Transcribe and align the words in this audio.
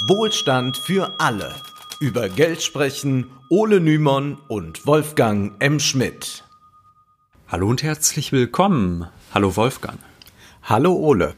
Wohlstand 0.00 0.76
für 0.76 1.18
alle. 1.18 1.54
Über 2.00 2.28
Geld 2.28 2.62
sprechen 2.62 3.30
Ole 3.48 3.80
Nymon 3.80 4.36
und 4.46 4.86
Wolfgang 4.86 5.54
M. 5.58 5.80
Schmidt. 5.80 6.44
Hallo 7.48 7.68
und 7.68 7.82
herzlich 7.82 8.30
willkommen. 8.30 9.06
Hallo 9.32 9.56
Wolfgang. 9.56 9.98
Hallo 10.62 10.92
Ole. 10.92 11.32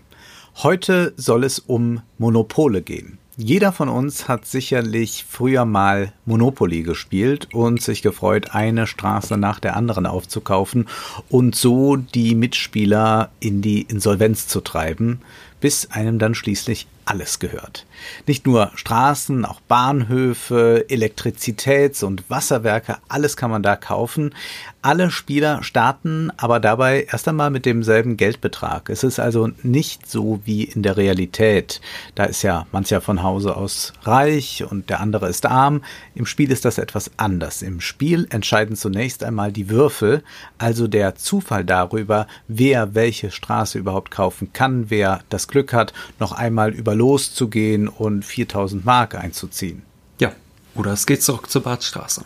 Heute 0.56 1.14
soll 1.16 1.44
es 1.44 1.60
um 1.60 2.02
Monopole 2.18 2.82
gehen. 2.82 3.18
Jeder 3.36 3.70
von 3.70 3.88
uns 3.88 4.26
hat 4.26 4.46
sicherlich 4.46 5.24
früher 5.28 5.64
mal 5.64 6.12
Monopoly 6.26 6.82
gespielt 6.82 7.46
und 7.54 7.80
sich 7.80 8.02
gefreut, 8.02 8.56
eine 8.56 8.88
Straße 8.88 9.36
nach 9.36 9.60
der 9.60 9.76
anderen 9.76 10.06
aufzukaufen 10.06 10.88
und 11.28 11.54
so 11.54 11.94
die 11.94 12.34
Mitspieler 12.34 13.30
in 13.38 13.62
die 13.62 13.82
Insolvenz 13.82 14.48
zu 14.48 14.60
treiben, 14.60 15.20
bis 15.60 15.90
einem 15.90 16.18
dann 16.18 16.34
schließlich 16.34 16.86
alles 17.08 17.38
gehört. 17.38 17.86
Nicht 18.26 18.46
nur 18.46 18.70
Straßen, 18.74 19.44
auch 19.46 19.60
Bahnhöfe, 19.60 20.84
Elektrizitäts- 20.88 22.04
und 22.04 22.28
Wasserwerke, 22.28 22.98
alles 23.08 23.36
kann 23.36 23.50
man 23.50 23.62
da 23.62 23.76
kaufen. 23.76 24.34
Alle 24.82 25.10
Spieler 25.10 25.62
starten 25.62 26.30
aber 26.36 26.60
dabei 26.60 27.06
erst 27.10 27.26
einmal 27.26 27.50
mit 27.50 27.66
demselben 27.66 28.16
Geldbetrag. 28.16 28.90
Es 28.90 29.02
ist 29.04 29.18
also 29.18 29.48
nicht 29.62 30.08
so 30.08 30.40
wie 30.44 30.64
in 30.64 30.82
der 30.82 30.96
Realität. 30.96 31.80
Da 32.14 32.24
ist 32.24 32.42
ja 32.42 32.66
mancher 32.72 33.00
von 33.00 33.22
Hause 33.22 33.56
aus 33.56 33.94
reich 34.02 34.64
und 34.68 34.90
der 34.90 35.00
andere 35.00 35.28
ist 35.28 35.46
arm. 35.46 35.82
Im 36.14 36.26
Spiel 36.26 36.52
ist 36.52 36.64
das 36.64 36.78
etwas 36.78 37.10
anders. 37.16 37.62
Im 37.62 37.80
Spiel 37.80 38.26
entscheiden 38.30 38.76
zunächst 38.76 39.24
einmal 39.24 39.50
die 39.50 39.70
Würfel, 39.70 40.22
also 40.58 40.86
der 40.86 41.16
Zufall 41.16 41.64
darüber, 41.64 42.26
wer 42.46 42.94
welche 42.94 43.30
Straße 43.30 43.78
überhaupt 43.78 44.10
kaufen 44.10 44.52
kann, 44.52 44.90
wer 44.90 45.20
das 45.30 45.47
Glück 45.48 45.72
hat, 45.72 45.92
noch 46.18 46.32
einmal 46.32 46.72
über 46.72 46.94
loszugehen 46.94 47.88
und 47.88 48.24
4000 48.24 48.84
Mark 48.84 49.14
einzuziehen. 49.14 49.82
Ja, 50.20 50.32
oder 50.74 50.92
es 50.92 51.06
geht 51.06 51.22
zurück 51.22 51.50
zur 51.50 51.62
Badstraße. 51.62 52.24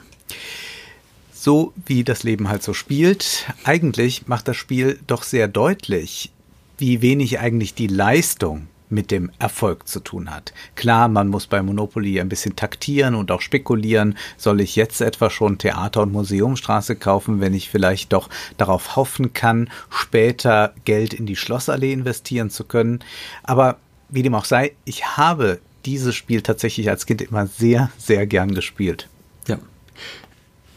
So 1.32 1.72
wie 1.86 2.04
das 2.04 2.22
Leben 2.22 2.48
halt 2.48 2.62
so 2.62 2.74
spielt. 2.74 3.46
Eigentlich 3.64 4.28
macht 4.28 4.46
das 4.46 4.56
Spiel 4.56 5.00
doch 5.06 5.22
sehr 5.22 5.48
deutlich, 5.48 6.30
wie 6.78 7.02
wenig 7.02 7.40
eigentlich 7.40 7.74
die 7.74 7.88
Leistung 7.88 8.68
mit 8.92 9.10
dem 9.10 9.30
Erfolg 9.38 9.88
zu 9.88 10.00
tun 10.00 10.30
hat. 10.30 10.52
Klar, 10.76 11.08
man 11.08 11.28
muss 11.28 11.46
bei 11.46 11.62
Monopoly 11.62 12.20
ein 12.20 12.28
bisschen 12.28 12.54
taktieren 12.54 13.14
und 13.14 13.32
auch 13.32 13.40
spekulieren. 13.40 14.16
Soll 14.36 14.60
ich 14.60 14.76
jetzt 14.76 15.00
etwa 15.00 15.30
schon 15.30 15.58
Theater- 15.58 16.02
und 16.02 16.12
Museumstraße 16.12 16.96
kaufen, 16.96 17.40
wenn 17.40 17.54
ich 17.54 17.70
vielleicht 17.70 18.12
doch 18.12 18.28
darauf 18.58 18.96
hoffen 18.96 19.32
kann, 19.32 19.70
später 19.90 20.74
Geld 20.84 21.14
in 21.14 21.26
die 21.26 21.36
Schlossallee 21.36 21.92
investieren 21.92 22.50
zu 22.50 22.64
können? 22.64 23.00
Aber 23.42 23.78
wie 24.08 24.22
dem 24.22 24.34
auch 24.34 24.44
sei, 24.44 24.72
ich 24.84 25.16
habe 25.16 25.58
dieses 25.84 26.14
Spiel 26.14 26.42
tatsächlich 26.42 26.88
als 26.88 27.06
Kind 27.06 27.22
immer 27.22 27.46
sehr, 27.46 27.90
sehr 27.98 28.26
gern 28.26 28.54
gespielt. 28.54 29.08
Ja. 29.48 29.58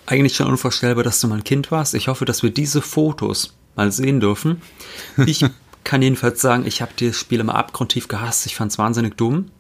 Eigentlich 0.06 0.36
schon 0.36 0.48
unvorstellbar, 0.48 1.04
dass 1.04 1.20
du 1.20 1.28
mal 1.28 1.36
ein 1.36 1.44
Kind 1.44 1.72
warst. 1.72 1.94
Ich 1.94 2.08
hoffe, 2.08 2.26
dass 2.26 2.44
wir 2.44 2.50
diese 2.50 2.82
Fotos 2.82 3.56
mal 3.76 3.92
sehen 3.92 4.20
dürfen. 4.20 4.62
Ich 5.26 5.46
kann 5.86 6.02
jedenfalls 6.02 6.42
sagen, 6.42 6.66
ich 6.66 6.82
habe 6.82 6.92
das 7.00 7.16
Spiel 7.16 7.40
immer 7.40 7.56
abgrundtief 7.56 8.10
gehasst. 8.10 8.46
Ich 8.46 8.56
fand 8.56 8.72
es 8.72 8.78
wahnsinnig 8.78 9.16
dumm. 9.16 9.52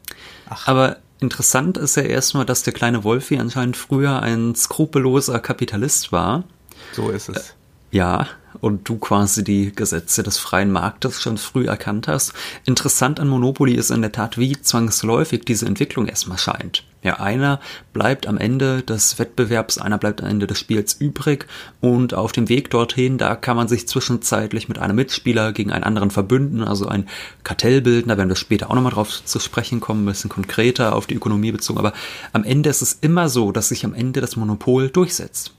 Ach. 0.49 0.67
Aber 0.67 0.97
interessant 1.21 1.77
ist 1.77 1.95
ja 1.95 2.03
erstmal, 2.03 2.45
dass 2.45 2.63
der 2.63 2.73
kleine 2.73 3.05
Wolfi 3.05 3.37
anscheinend 3.37 3.77
früher 3.77 4.21
ein 4.21 4.55
skrupelloser 4.55 5.39
Kapitalist 5.39 6.11
war. 6.11 6.43
So 6.91 7.09
ist 7.11 7.29
es. 7.29 7.37
Äh, 7.37 7.53
ja, 7.91 8.27
und 8.55 8.87
du 8.87 8.97
quasi 8.97 9.43
die 9.43 9.71
Gesetze 9.73 10.23
des 10.23 10.37
freien 10.37 10.71
Marktes 10.71 11.21
schon 11.21 11.37
früh 11.37 11.67
erkannt 11.67 12.07
hast. 12.07 12.33
Interessant 12.65 13.19
an 13.19 13.27
Monopoly 13.27 13.73
ist 13.73 13.91
in 13.91 14.01
der 14.01 14.11
Tat, 14.11 14.37
wie 14.37 14.59
zwangsläufig 14.59 15.45
diese 15.45 15.65
Entwicklung 15.65 16.07
erstmal 16.07 16.37
scheint. 16.37 16.83
Ja, 17.05 17.19
einer 17.19 17.59
bleibt 17.93 18.25
am 18.25 18.39
Ende 18.39 18.81
des 18.81 19.19
Wettbewerbs, 19.19 19.77
einer 19.77 19.99
bleibt 19.99 20.23
am 20.23 20.27
Ende 20.27 20.47
des 20.47 20.57
Spiels 20.57 20.95
übrig 20.95 21.45
und 21.79 22.15
auf 22.15 22.31
dem 22.31 22.49
Weg 22.49 22.71
dorthin, 22.71 23.19
da 23.19 23.35
kann 23.35 23.55
man 23.55 23.67
sich 23.67 23.87
zwischenzeitlich 23.87 24.69
mit 24.69 24.79
einem 24.79 24.95
Mitspieler 24.95 25.51
gegen 25.51 25.71
einen 25.71 25.83
anderen 25.83 26.09
verbünden, 26.09 26.63
also 26.63 26.87
ein 26.87 27.07
Kartell 27.43 27.81
bilden, 27.81 28.09
da 28.09 28.17
werden 28.17 28.29
wir 28.29 28.35
später 28.35 28.71
auch 28.71 28.75
nochmal 28.75 28.91
drauf 28.91 29.23
zu 29.23 29.39
sprechen 29.39 29.81
kommen, 29.81 30.01
ein 30.01 30.07
bisschen 30.07 30.31
konkreter 30.31 30.95
auf 30.95 31.05
die 31.05 31.13
Ökonomie 31.13 31.51
bezogen, 31.51 31.77
aber 31.77 31.93
am 32.33 32.43
Ende 32.43 32.71
ist 32.71 32.81
es 32.81 32.97
immer 33.01 33.29
so, 33.29 33.51
dass 33.51 33.69
sich 33.69 33.85
am 33.85 33.93
Ende 33.93 34.19
das 34.19 34.35
Monopol 34.35 34.89
durchsetzt. 34.89 35.53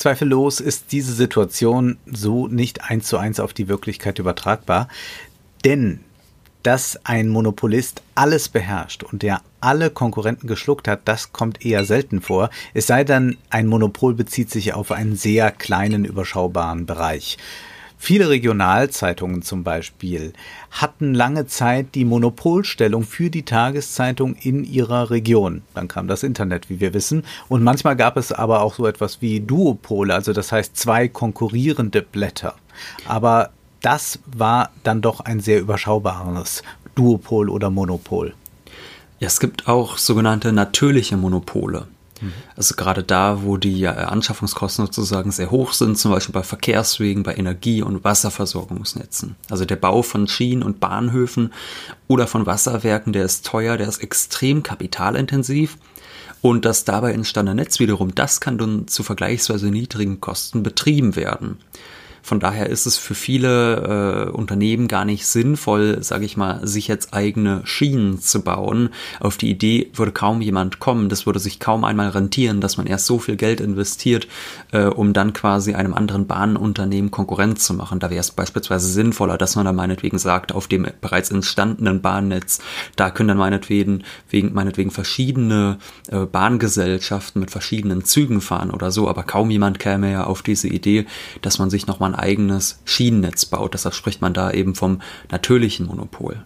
Zweifellos 0.00 0.60
ist 0.60 0.92
diese 0.92 1.12
Situation 1.12 1.98
so 2.06 2.46
nicht 2.46 2.84
eins 2.88 3.06
zu 3.06 3.18
eins 3.18 3.38
auf 3.38 3.52
die 3.52 3.68
Wirklichkeit 3.68 4.18
übertragbar, 4.18 4.88
denn 5.66 6.00
dass 6.62 6.98
ein 7.04 7.28
Monopolist 7.28 8.00
alles 8.14 8.48
beherrscht 8.48 9.02
und 9.02 9.22
der 9.22 9.42
alle 9.60 9.90
Konkurrenten 9.90 10.46
geschluckt 10.46 10.88
hat, 10.88 11.02
das 11.04 11.34
kommt 11.34 11.66
eher 11.66 11.84
selten 11.84 12.22
vor. 12.22 12.48
Es 12.72 12.86
sei 12.86 13.04
denn, 13.04 13.36
ein 13.50 13.66
Monopol 13.66 14.14
bezieht 14.14 14.50
sich 14.50 14.72
auf 14.72 14.90
einen 14.90 15.16
sehr 15.16 15.50
kleinen, 15.50 16.06
überschaubaren 16.06 16.86
Bereich. 16.86 17.36
Viele 18.02 18.30
Regionalzeitungen 18.30 19.42
zum 19.42 19.62
Beispiel 19.62 20.32
hatten 20.70 21.12
lange 21.12 21.46
Zeit 21.46 21.94
die 21.94 22.06
Monopolstellung 22.06 23.02
für 23.02 23.28
die 23.28 23.44
Tageszeitung 23.44 24.36
in 24.36 24.64
ihrer 24.64 25.10
Region. 25.10 25.60
Dann 25.74 25.86
kam 25.86 26.08
das 26.08 26.22
Internet, 26.22 26.70
wie 26.70 26.80
wir 26.80 26.94
wissen. 26.94 27.24
Und 27.48 27.62
manchmal 27.62 27.96
gab 27.96 28.16
es 28.16 28.32
aber 28.32 28.62
auch 28.62 28.76
so 28.76 28.86
etwas 28.86 29.20
wie 29.20 29.40
Duopole, 29.40 30.14
also 30.14 30.32
das 30.32 30.50
heißt 30.50 30.78
zwei 30.78 31.08
konkurrierende 31.08 32.00
Blätter. 32.00 32.54
Aber 33.06 33.50
das 33.82 34.18
war 34.24 34.70
dann 34.82 35.02
doch 35.02 35.20
ein 35.20 35.40
sehr 35.40 35.60
überschaubares 35.60 36.62
Duopol 36.94 37.50
oder 37.50 37.68
Monopol. 37.68 38.32
Ja, 39.18 39.26
es 39.26 39.40
gibt 39.40 39.68
auch 39.68 39.98
sogenannte 39.98 40.52
natürliche 40.52 41.18
Monopole. 41.18 41.86
Also 42.56 42.74
gerade 42.74 43.02
da, 43.02 43.42
wo 43.42 43.56
die 43.56 43.86
Anschaffungskosten 43.86 44.86
sozusagen 44.86 45.30
sehr 45.30 45.50
hoch 45.50 45.72
sind, 45.72 45.98
zum 45.98 46.10
Beispiel 46.10 46.32
bei 46.32 46.42
Verkehrswegen, 46.42 47.22
bei 47.22 47.34
Energie- 47.34 47.82
und 47.82 48.04
Wasserversorgungsnetzen. 48.04 49.36
Also 49.48 49.64
der 49.64 49.76
Bau 49.76 50.02
von 50.02 50.28
Schienen 50.28 50.62
und 50.62 50.80
Bahnhöfen 50.80 51.52
oder 52.08 52.26
von 52.26 52.46
Wasserwerken, 52.46 53.12
der 53.12 53.24
ist 53.24 53.46
teuer, 53.46 53.76
der 53.76 53.88
ist 53.88 54.02
extrem 54.02 54.62
kapitalintensiv. 54.62 55.78
Und 56.42 56.64
das 56.64 56.84
dabei 56.84 57.12
entstandene 57.12 57.56
Netz 57.56 57.80
wiederum, 57.80 58.14
das 58.14 58.40
kann 58.40 58.56
dann 58.56 58.88
zu 58.88 59.02
vergleichsweise 59.02 59.70
niedrigen 59.70 60.20
Kosten 60.20 60.62
betrieben 60.62 61.14
werden. 61.14 61.58
Von 62.22 62.40
daher 62.40 62.68
ist 62.68 62.86
es 62.86 62.98
für 62.98 63.14
viele 63.14 64.28
äh, 64.28 64.30
Unternehmen 64.30 64.88
gar 64.88 65.04
nicht 65.04 65.26
sinnvoll, 65.26 66.02
sage 66.02 66.24
ich 66.24 66.36
mal, 66.36 66.66
sich 66.66 66.88
jetzt 66.88 67.14
eigene 67.14 67.62
Schienen 67.64 68.20
zu 68.20 68.42
bauen. 68.42 68.90
Auf 69.20 69.36
die 69.36 69.50
Idee 69.50 69.90
würde 69.94 70.12
kaum 70.12 70.40
jemand 70.40 70.80
kommen. 70.80 71.08
Das 71.08 71.26
würde 71.26 71.38
sich 71.38 71.60
kaum 71.60 71.84
einmal 71.84 72.10
rentieren, 72.10 72.60
dass 72.60 72.76
man 72.76 72.86
erst 72.86 73.06
so 73.06 73.18
viel 73.18 73.36
Geld 73.36 73.60
investiert, 73.60 74.28
äh, 74.72 74.84
um 74.84 75.12
dann 75.12 75.32
quasi 75.32 75.74
einem 75.74 75.94
anderen 75.94 76.26
Bahnunternehmen 76.26 77.10
Konkurrenz 77.10 77.64
zu 77.64 77.74
machen. 77.74 78.00
Da 78.00 78.10
wäre 78.10 78.20
es 78.20 78.30
beispielsweise 78.30 78.88
sinnvoller, 78.88 79.38
dass 79.38 79.56
man 79.56 79.64
da 79.64 79.72
meinetwegen 79.72 80.18
sagt, 80.18 80.52
auf 80.52 80.68
dem 80.68 80.86
bereits 81.00 81.30
entstandenen 81.30 82.02
Bahnnetz, 82.02 82.60
da 82.96 83.10
können 83.10 83.28
dann 83.28 83.38
meinetwegen, 83.38 84.04
wegen, 84.28 84.52
meinetwegen 84.52 84.90
verschiedene 84.90 85.78
äh, 86.08 86.26
Bahngesellschaften 86.26 87.40
mit 87.40 87.50
verschiedenen 87.50 88.04
Zügen 88.04 88.40
fahren 88.40 88.70
oder 88.70 88.90
so. 88.90 89.08
Aber 89.08 89.22
kaum 89.22 89.50
jemand 89.50 89.78
käme 89.78 90.12
ja 90.12 90.24
auf 90.24 90.42
diese 90.42 90.68
Idee, 90.68 91.06
dass 91.42 91.58
man 91.58 91.70
sich 91.70 91.86
nochmal 91.86 92.09
ein 92.10 92.14
eigenes 92.14 92.80
Schienennetz 92.84 93.46
baut. 93.46 93.74
Deshalb 93.74 93.94
spricht 93.94 94.20
man 94.20 94.34
da 94.34 94.50
eben 94.50 94.74
vom 94.74 95.00
natürlichen 95.30 95.86
Monopol. 95.86 96.42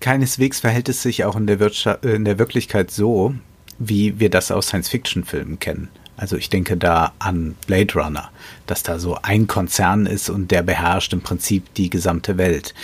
Keineswegs 0.00 0.60
verhält 0.60 0.88
es 0.88 1.02
sich 1.02 1.24
auch 1.24 1.36
in 1.36 1.46
der, 1.46 1.58
Wirtschaft, 1.58 2.04
äh, 2.04 2.14
in 2.14 2.24
der 2.24 2.38
Wirklichkeit 2.38 2.90
so, 2.90 3.34
wie 3.78 4.20
wir 4.20 4.30
das 4.30 4.50
aus 4.50 4.68
Science-Fiction-Filmen 4.68 5.58
kennen. 5.58 5.88
Also 6.16 6.36
ich 6.36 6.48
denke 6.48 6.76
da 6.76 7.12
an 7.18 7.56
Blade 7.66 7.94
Runner, 7.94 8.30
dass 8.66 8.82
da 8.82 8.98
so 8.98 9.18
ein 9.20 9.46
Konzern 9.46 10.06
ist 10.06 10.30
und 10.30 10.50
der 10.50 10.62
beherrscht 10.62 11.12
im 11.12 11.20
Prinzip 11.20 11.74
die 11.74 11.90
gesamte 11.90 12.38
Welt. 12.38 12.74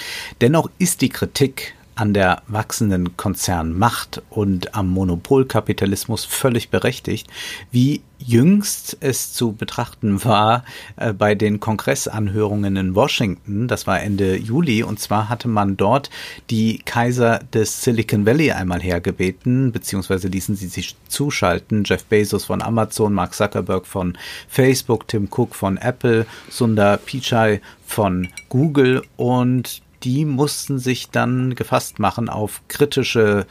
Dennoch 0.40 0.68
ist 0.78 1.00
die 1.00 1.08
Kritik 1.08 1.74
an 2.02 2.14
der 2.14 2.42
wachsenden 2.48 3.16
Konzernmacht 3.16 4.22
und 4.28 4.74
am 4.74 4.90
Monopolkapitalismus 4.90 6.24
völlig 6.24 6.68
berechtigt, 6.68 7.28
wie 7.70 8.02
jüngst 8.18 8.96
es 8.98 9.32
zu 9.32 9.52
betrachten 9.52 10.24
war 10.24 10.64
äh, 10.96 11.12
bei 11.12 11.36
den 11.36 11.60
Kongressanhörungen 11.60 12.74
in 12.74 12.96
Washington, 12.96 13.68
das 13.68 13.86
war 13.86 14.02
Ende 14.02 14.36
Juli, 14.36 14.82
und 14.82 14.98
zwar 14.98 15.28
hatte 15.28 15.46
man 15.46 15.76
dort 15.76 16.10
die 16.50 16.78
Kaiser 16.78 17.38
des 17.52 17.84
Silicon 17.84 18.26
Valley 18.26 18.50
einmal 18.50 18.80
hergebeten, 18.80 19.70
beziehungsweise 19.70 20.26
ließen 20.26 20.56
sie 20.56 20.66
sich 20.66 20.96
zuschalten, 21.06 21.84
Jeff 21.84 22.02
Bezos 22.06 22.46
von 22.46 22.62
Amazon, 22.62 23.12
Mark 23.12 23.32
Zuckerberg 23.32 23.86
von 23.86 24.18
Facebook, 24.48 25.06
Tim 25.06 25.28
Cook 25.30 25.54
von 25.54 25.76
Apple, 25.76 26.26
Sundar 26.50 26.96
Pichai 26.96 27.60
von 27.86 28.26
Google 28.48 29.02
und 29.16 29.82
die 30.04 30.24
mussten 30.24 30.78
sich 30.78 31.10
dann 31.10 31.54
gefasst 31.54 31.98
machen 31.98 32.28
auf 32.28 32.62
kritische 32.68 33.46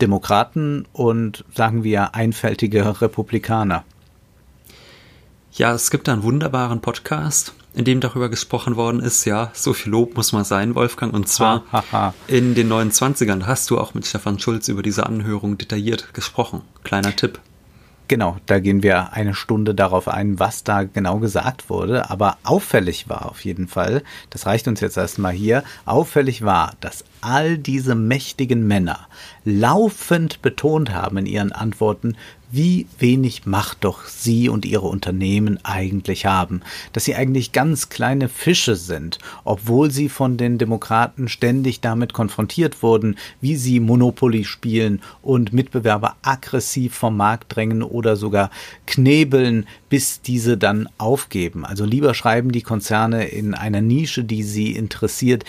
Demokraten 0.00 0.86
und 0.92 1.44
sagen 1.54 1.84
wir 1.84 2.14
einfältige 2.14 3.00
Republikaner. 3.00 3.84
Ja, 5.52 5.72
es 5.72 5.90
gibt 5.90 6.08
einen 6.08 6.22
wunderbaren 6.22 6.80
Podcast, 6.80 7.52
in 7.74 7.84
dem 7.84 8.00
darüber 8.00 8.28
gesprochen 8.28 8.76
worden 8.76 9.00
ist, 9.00 9.24
ja, 9.24 9.50
so 9.54 9.72
viel 9.72 9.90
Lob 9.90 10.16
muss 10.16 10.32
man 10.32 10.44
sein, 10.44 10.74
Wolfgang. 10.74 11.12
Und 11.12 11.28
zwar 11.28 11.64
ha, 11.72 11.82
ha, 11.90 11.92
ha. 11.92 12.14
in 12.28 12.54
den 12.54 12.70
29ern 12.70 13.46
hast 13.46 13.70
du 13.70 13.78
auch 13.78 13.94
mit 13.94 14.06
Stefan 14.06 14.38
Schulz 14.38 14.68
über 14.68 14.82
diese 14.82 15.06
Anhörung 15.06 15.58
detailliert 15.58 16.14
gesprochen. 16.14 16.62
Kleiner 16.84 17.16
Tipp. 17.16 17.40
Genau, 18.08 18.38
da 18.46 18.58
gehen 18.58 18.82
wir 18.82 19.12
eine 19.12 19.34
Stunde 19.34 19.74
darauf 19.74 20.08
ein, 20.08 20.38
was 20.38 20.64
da 20.64 20.84
genau 20.84 21.18
gesagt 21.18 21.68
wurde. 21.68 22.08
Aber 22.08 22.38
auffällig 22.42 23.10
war 23.10 23.26
auf 23.26 23.44
jeden 23.44 23.68
Fall, 23.68 24.02
das 24.30 24.46
reicht 24.46 24.66
uns 24.66 24.80
jetzt 24.80 24.96
erstmal 24.96 25.34
hier, 25.34 25.62
auffällig 25.84 26.42
war, 26.42 26.72
dass 26.80 27.04
all 27.20 27.58
diese 27.58 27.94
mächtigen 27.94 28.66
Männer 28.66 29.08
laufend 29.44 30.40
betont 30.40 30.94
haben 30.94 31.18
in 31.18 31.26
ihren 31.26 31.52
Antworten, 31.52 32.16
wie 32.50 32.86
wenig 32.98 33.46
Macht 33.46 33.84
doch 33.84 34.06
sie 34.06 34.48
und 34.48 34.64
ihre 34.64 34.86
Unternehmen 34.86 35.58
eigentlich 35.64 36.26
haben, 36.26 36.62
dass 36.92 37.04
sie 37.04 37.14
eigentlich 37.14 37.52
ganz 37.52 37.88
kleine 37.88 38.28
Fische 38.28 38.76
sind, 38.76 39.18
obwohl 39.44 39.90
sie 39.90 40.08
von 40.08 40.36
den 40.36 40.58
Demokraten 40.58 41.28
ständig 41.28 41.80
damit 41.80 42.12
konfrontiert 42.12 42.82
wurden, 42.82 43.16
wie 43.40 43.56
sie 43.56 43.80
Monopoly 43.80 44.44
spielen 44.44 45.02
und 45.22 45.52
Mitbewerber 45.52 46.16
aggressiv 46.22 46.94
vom 46.94 47.16
Markt 47.16 47.54
drängen 47.54 47.82
oder 47.82 48.16
sogar 48.16 48.50
knebeln, 48.86 49.66
bis 49.88 50.22
diese 50.22 50.56
dann 50.56 50.88
aufgeben. 50.98 51.64
Also 51.64 51.84
lieber 51.84 52.14
schreiben 52.14 52.52
die 52.52 52.62
Konzerne 52.62 53.28
in 53.28 53.54
einer 53.54 53.80
Nische, 53.80 54.24
die 54.24 54.42
sie 54.42 54.72
interessiert, 54.72 55.44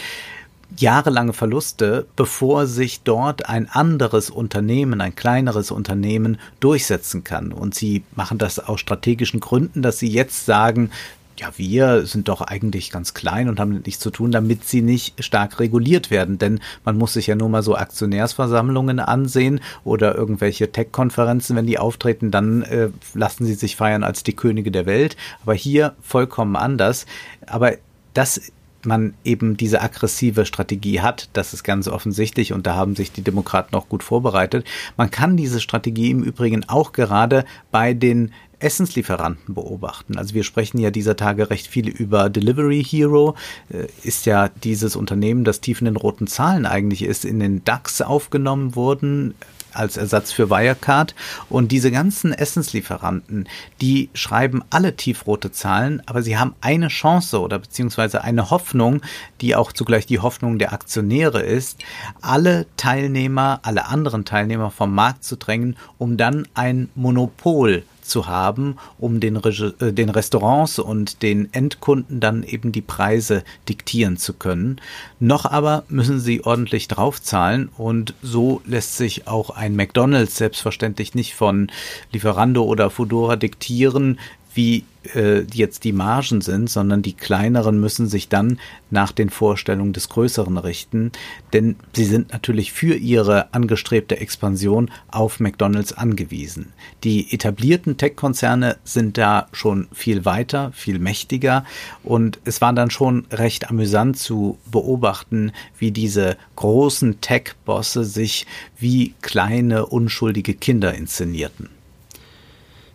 jahrelange 0.77 1.33
Verluste, 1.33 2.05
bevor 2.15 2.67
sich 2.67 3.01
dort 3.01 3.49
ein 3.49 3.69
anderes 3.69 4.29
Unternehmen, 4.29 5.01
ein 5.01 5.15
kleineres 5.15 5.71
Unternehmen 5.71 6.37
durchsetzen 6.59 7.23
kann. 7.23 7.51
Und 7.51 7.75
sie 7.75 8.03
machen 8.15 8.37
das 8.37 8.59
aus 8.59 8.79
strategischen 8.79 9.39
Gründen, 9.39 9.81
dass 9.81 9.99
sie 9.99 10.09
jetzt 10.09 10.45
sagen, 10.45 10.91
ja, 11.39 11.51
wir 11.55 12.05
sind 12.05 12.27
doch 12.27 12.41
eigentlich 12.41 12.91
ganz 12.91 13.13
klein 13.13 13.47
und 13.47 13.59
haben 13.59 13.81
nichts 13.85 14.01
zu 14.01 14.11
tun, 14.11 14.31
damit 14.31 14.65
sie 14.65 14.81
nicht 14.81 15.23
stark 15.23 15.59
reguliert 15.59 16.11
werden. 16.11 16.37
Denn 16.37 16.59
man 16.83 16.97
muss 16.97 17.13
sich 17.13 17.27
ja 17.27 17.35
nur 17.35 17.49
mal 17.49 17.63
so 17.63 17.75
Aktionärsversammlungen 17.75 18.99
ansehen 18.99 19.61
oder 19.85 20.15
irgendwelche 20.15 20.71
Tech-Konferenzen, 20.71 21.55
wenn 21.55 21.65
die 21.65 21.79
auftreten, 21.79 22.29
dann 22.29 22.63
äh, 22.63 22.89
lassen 23.13 23.45
sie 23.45 23.53
sich 23.53 23.77
feiern 23.77 24.03
als 24.03 24.23
die 24.23 24.35
Könige 24.35 24.69
der 24.69 24.85
Welt. 24.85 25.15
Aber 25.41 25.53
hier 25.53 25.95
vollkommen 26.01 26.57
anders. 26.57 27.05
Aber 27.47 27.73
das 28.13 28.51
man 28.85 29.13
eben 29.23 29.57
diese 29.57 29.81
aggressive 29.81 30.45
Strategie 30.45 31.01
hat, 31.01 31.29
das 31.33 31.53
ist 31.53 31.63
ganz 31.63 31.87
offensichtlich 31.87 32.53
und 32.53 32.67
da 32.67 32.75
haben 32.75 32.95
sich 32.95 33.11
die 33.11 33.21
Demokraten 33.21 33.75
auch 33.75 33.89
gut 33.89 34.03
vorbereitet. 34.03 34.65
Man 34.97 35.11
kann 35.11 35.37
diese 35.37 35.59
Strategie 35.59 36.11
im 36.11 36.23
Übrigen 36.23 36.67
auch 36.67 36.91
gerade 36.91 37.45
bei 37.71 37.93
den 37.93 38.31
Essenslieferanten 38.59 39.55
beobachten. 39.55 40.17
Also 40.17 40.33
wir 40.33 40.43
sprechen 40.43 40.79
ja 40.79 40.91
dieser 40.91 41.15
Tage 41.15 41.49
recht 41.49 41.67
viel 41.67 41.87
über 41.87 42.29
Delivery 42.29 42.83
Hero. 42.83 43.35
Äh, 43.69 43.87
ist 44.03 44.25
ja 44.25 44.49
dieses 44.63 44.95
Unternehmen, 44.95 45.43
das 45.43 45.61
tief 45.61 45.79
in 45.79 45.85
den 45.85 45.95
roten 45.95 46.27
Zahlen 46.27 46.65
eigentlich 46.65 47.03
ist, 47.03 47.25
in 47.25 47.39
den 47.39 47.63
DAX 47.63 48.01
aufgenommen 48.01 48.75
worden 48.75 49.33
als 49.73 49.97
Ersatz 49.97 50.31
für 50.31 50.49
Wirecard. 50.49 51.15
Und 51.49 51.71
diese 51.71 51.91
ganzen 51.91 52.33
Essenslieferanten, 52.33 53.47
die 53.81 54.09
schreiben 54.13 54.63
alle 54.69 54.95
tiefrote 54.95 55.51
Zahlen, 55.51 56.01
aber 56.05 56.21
sie 56.21 56.37
haben 56.37 56.55
eine 56.61 56.87
Chance 56.87 57.39
oder 57.39 57.59
beziehungsweise 57.59 58.23
eine 58.23 58.49
Hoffnung, 58.49 59.01
die 59.41 59.55
auch 59.55 59.71
zugleich 59.71 60.05
die 60.05 60.19
Hoffnung 60.19 60.59
der 60.59 60.73
Aktionäre 60.73 61.41
ist, 61.41 61.79
alle 62.21 62.65
Teilnehmer, 62.77 63.59
alle 63.63 63.87
anderen 63.87 64.25
Teilnehmer 64.25 64.71
vom 64.71 64.93
Markt 64.93 65.23
zu 65.23 65.37
drängen, 65.37 65.77
um 65.97 66.17
dann 66.17 66.47
ein 66.53 66.89
Monopol 66.95 67.83
zu 68.09 68.27
haben, 68.27 68.77
um 68.97 69.19
den, 69.19 69.37
Reg 69.37 69.81
äh, 69.81 69.93
den 69.93 70.09
Restaurants 70.09 70.79
und 70.79 71.21
den 71.21 71.53
Endkunden 71.53 72.19
dann 72.19 72.43
eben 72.43 72.71
die 72.71 72.81
Preise 72.81 73.43
diktieren 73.67 74.17
zu 74.17 74.33
können. 74.33 74.81
Noch 75.19 75.45
aber 75.45 75.83
müssen 75.87 76.19
sie 76.19 76.43
ordentlich 76.43 76.87
draufzahlen 76.87 77.69
und 77.77 78.13
so 78.21 78.61
lässt 78.65 78.97
sich 78.97 79.27
auch 79.27 79.51
ein 79.51 79.75
McDonald's 79.75 80.35
selbstverständlich 80.35 81.15
nicht 81.15 81.35
von 81.35 81.71
Lieferando 82.11 82.63
oder 82.63 82.89
Fudora 82.89 83.35
diktieren, 83.35 84.19
wie 84.59 84.83
äh, 85.15 85.43
jetzt 85.53 85.85
die 85.85 85.93
Margen 85.93 86.41
sind, 86.41 86.69
sondern 86.69 87.01
die 87.01 87.13
kleineren 87.13 87.79
müssen 87.79 88.09
sich 88.09 88.27
dann 88.27 88.59
nach 88.89 89.13
den 89.13 89.29
Vorstellungen 89.29 89.93
des 89.93 90.09
Größeren 90.09 90.57
richten, 90.57 91.13
denn 91.53 91.77
sie 91.93 92.03
sind 92.03 92.33
natürlich 92.33 92.73
für 92.73 92.93
ihre 92.95 93.53
angestrebte 93.53 94.19
Expansion 94.19 94.91
auf 95.07 95.39
McDonald's 95.39 95.93
angewiesen. 95.93 96.73
Die 97.05 97.31
etablierten 97.31 97.95
Tech-Konzerne 97.95 98.75
sind 98.83 99.17
da 99.17 99.47
schon 99.53 99.87
viel 99.93 100.25
weiter, 100.25 100.73
viel 100.73 100.99
mächtiger 100.99 101.63
und 102.03 102.39
es 102.43 102.59
war 102.59 102.73
dann 102.73 102.91
schon 102.91 103.27
recht 103.31 103.69
amüsant 103.69 104.17
zu 104.17 104.57
beobachten, 104.69 105.53
wie 105.77 105.91
diese 105.91 106.35
großen 106.57 107.21
Tech-Bosse 107.21 108.03
sich 108.03 108.45
wie 108.77 109.13
kleine 109.21 109.85
unschuldige 109.85 110.53
Kinder 110.53 110.93
inszenierten. 110.93 111.78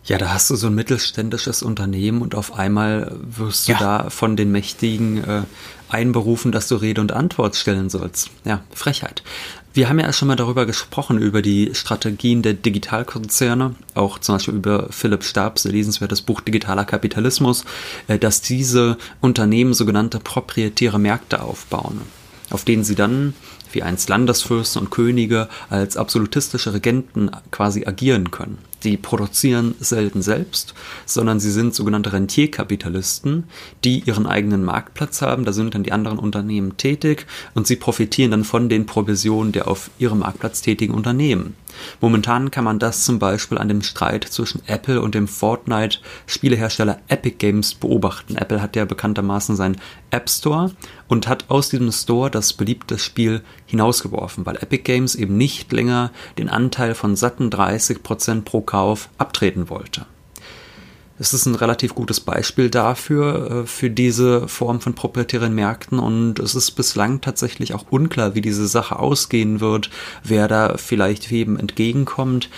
Ja, 0.05 0.19
da 0.19 0.31
hast 0.31 0.51
du 0.51 0.55
so 0.55 0.67
ein 0.67 0.75
mittelständisches 0.75 1.63
Unternehmen 1.63 2.21
und 2.21 2.35
auf 2.35 2.53
einmal 2.53 3.17
wirst 3.21 3.67
du 3.67 3.71
ja. 3.71 3.79
da 3.79 4.09
von 4.11 4.35
den 4.35 4.51
Mächtigen 4.51 5.23
äh, 5.23 5.41
einberufen, 5.89 6.51
dass 6.51 6.67
du 6.67 6.75
Rede 6.75 7.01
und 7.01 7.11
Antwort 7.11 7.55
stellen 7.55 7.89
sollst. 7.89 8.29
Ja, 8.43 8.61
Frechheit. 8.71 9.23
Wir 9.73 9.89
haben 9.89 9.99
ja 9.99 10.13
schon 10.13 10.27
mal 10.27 10.35
darüber 10.35 10.67
gesprochen, 10.67 11.17
über 11.17 11.41
die 11.41 11.71
Strategien 11.73 12.43
der 12.43 12.53
Digitalkonzerne, 12.53 13.75
auch 13.95 14.19
zum 14.19 14.35
Beispiel 14.35 14.53
über 14.53 14.87
Philipp 14.91 15.23
Stabs 15.23 15.65
lesenswertes 15.65 16.21
Buch 16.21 16.39
Digitaler 16.39 16.85
Kapitalismus, 16.85 17.65
äh, 18.07 18.19
dass 18.19 18.41
diese 18.41 18.97
Unternehmen 19.21 19.73
sogenannte 19.73 20.19
proprietäre 20.19 20.99
Märkte 20.99 21.41
aufbauen, 21.41 22.01
auf 22.51 22.63
denen 22.63 22.83
sie 22.83 22.95
dann 22.95 23.33
wie 23.71 23.81
einst 23.81 24.07
Landesfürsten 24.07 24.83
und 24.83 24.91
Könige 24.91 25.49
als 25.69 25.97
absolutistische 25.97 26.73
Regenten 26.73 27.31
quasi 27.49 27.85
agieren 27.85 28.29
können. 28.29 28.59
Die 28.85 28.97
produzieren 28.97 29.73
selten 29.79 30.21
selbst, 30.21 30.75
sondern 31.07 31.39
sie 31.39 31.49
sind 31.49 31.73
sogenannte 31.73 32.13
Rentierkapitalisten, 32.13 33.45
die 33.83 34.01
ihren 34.01 34.27
eigenen 34.27 34.63
Marktplatz 34.63 35.23
haben. 35.23 35.43
Da 35.43 35.53
sind 35.53 35.73
dann 35.73 35.81
die 35.81 35.91
anderen 35.91 36.19
Unternehmen 36.19 36.77
tätig 36.77 37.25
und 37.55 37.65
sie 37.65 37.77
profitieren 37.77 38.29
dann 38.29 38.43
von 38.43 38.69
den 38.69 38.85
Provisionen 38.85 39.51
der 39.51 39.67
auf 39.67 39.89
ihrem 39.97 40.19
Marktplatz 40.19 40.61
tätigen 40.61 40.93
Unternehmen. 40.93 41.55
Momentan 42.01 42.51
kann 42.51 42.63
man 42.63 42.79
das 42.79 43.05
zum 43.05 43.19
Beispiel 43.19 43.57
an 43.57 43.67
dem 43.67 43.81
Streit 43.81 44.23
zwischen 44.23 44.61
Apple 44.67 45.01
und 45.01 45.15
dem 45.15 45.27
Fortnite-Spielehersteller 45.27 46.99
Epic 47.07 47.35
Games 47.37 47.73
beobachten. 47.73 48.35
Apple 48.35 48.61
hat 48.61 48.75
ja 48.75 48.85
bekanntermaßen 48.85 49.55
seinen 49.55 49.77
App 50.11 50.29
Store 50.29 50.71
und 51.07 51.27
hat 51.27 51.45
aus 51.49 51.69
diesem 51.69 51.91
Store 51.91 52.31
das 52.31 52.53
beliebte 52.53 52.97
Spiel 52.97 53.41
hinausgeworfen, 53.65 54.45
weil 54.45 54.57
Epic 54.57 54.83
Games 54.83 55.15
eben 55.15 55.37
nicht 55.37 55.71
länger 55.71 56.11
den 56.37 56.49
Anteil 56.49 56.95
von 56.95 57.15
satten 57.15 57.49
30% 57.49 58.41
pro 58.41 58.61
Kauf 58.61 59.09
abtreten 59.17 59.69
wollte. 59.69 60.05
Es 61.17 61.33
ist 61.33 61.45
ein 61.45 61.55
relativ 61.55 61.95
gutes 61.95 62.19
Beispiel 62.19 62.69
dafür, 62.69 63.63
äh, 63.63 63.67
für 63.67 63.89
diese 63.89 64.47
Form 64.47 64.81
von 64.81 64.95
proprietären 64.95 65.55
Märkten 65.55 65.99
und 65.99 66.39
es 66.39 66.55
ist 66.55 66.71
bislang 66.71 67.21
tatsächlich 67.21 67.73
auch 67.73 67.85
unklar, 67.89 68.35
wie 68.35 68.41
diese 68.41 68.67
Sache 68.67 68.99
ausgehen 68.99 69.61
wird, 69.61 69.89
wer 70.23 70.47
da 70.47 70.75
vielleicht 70.77 71.31
wem 71.31 71.57
entgegenkommt. 71.57 72.49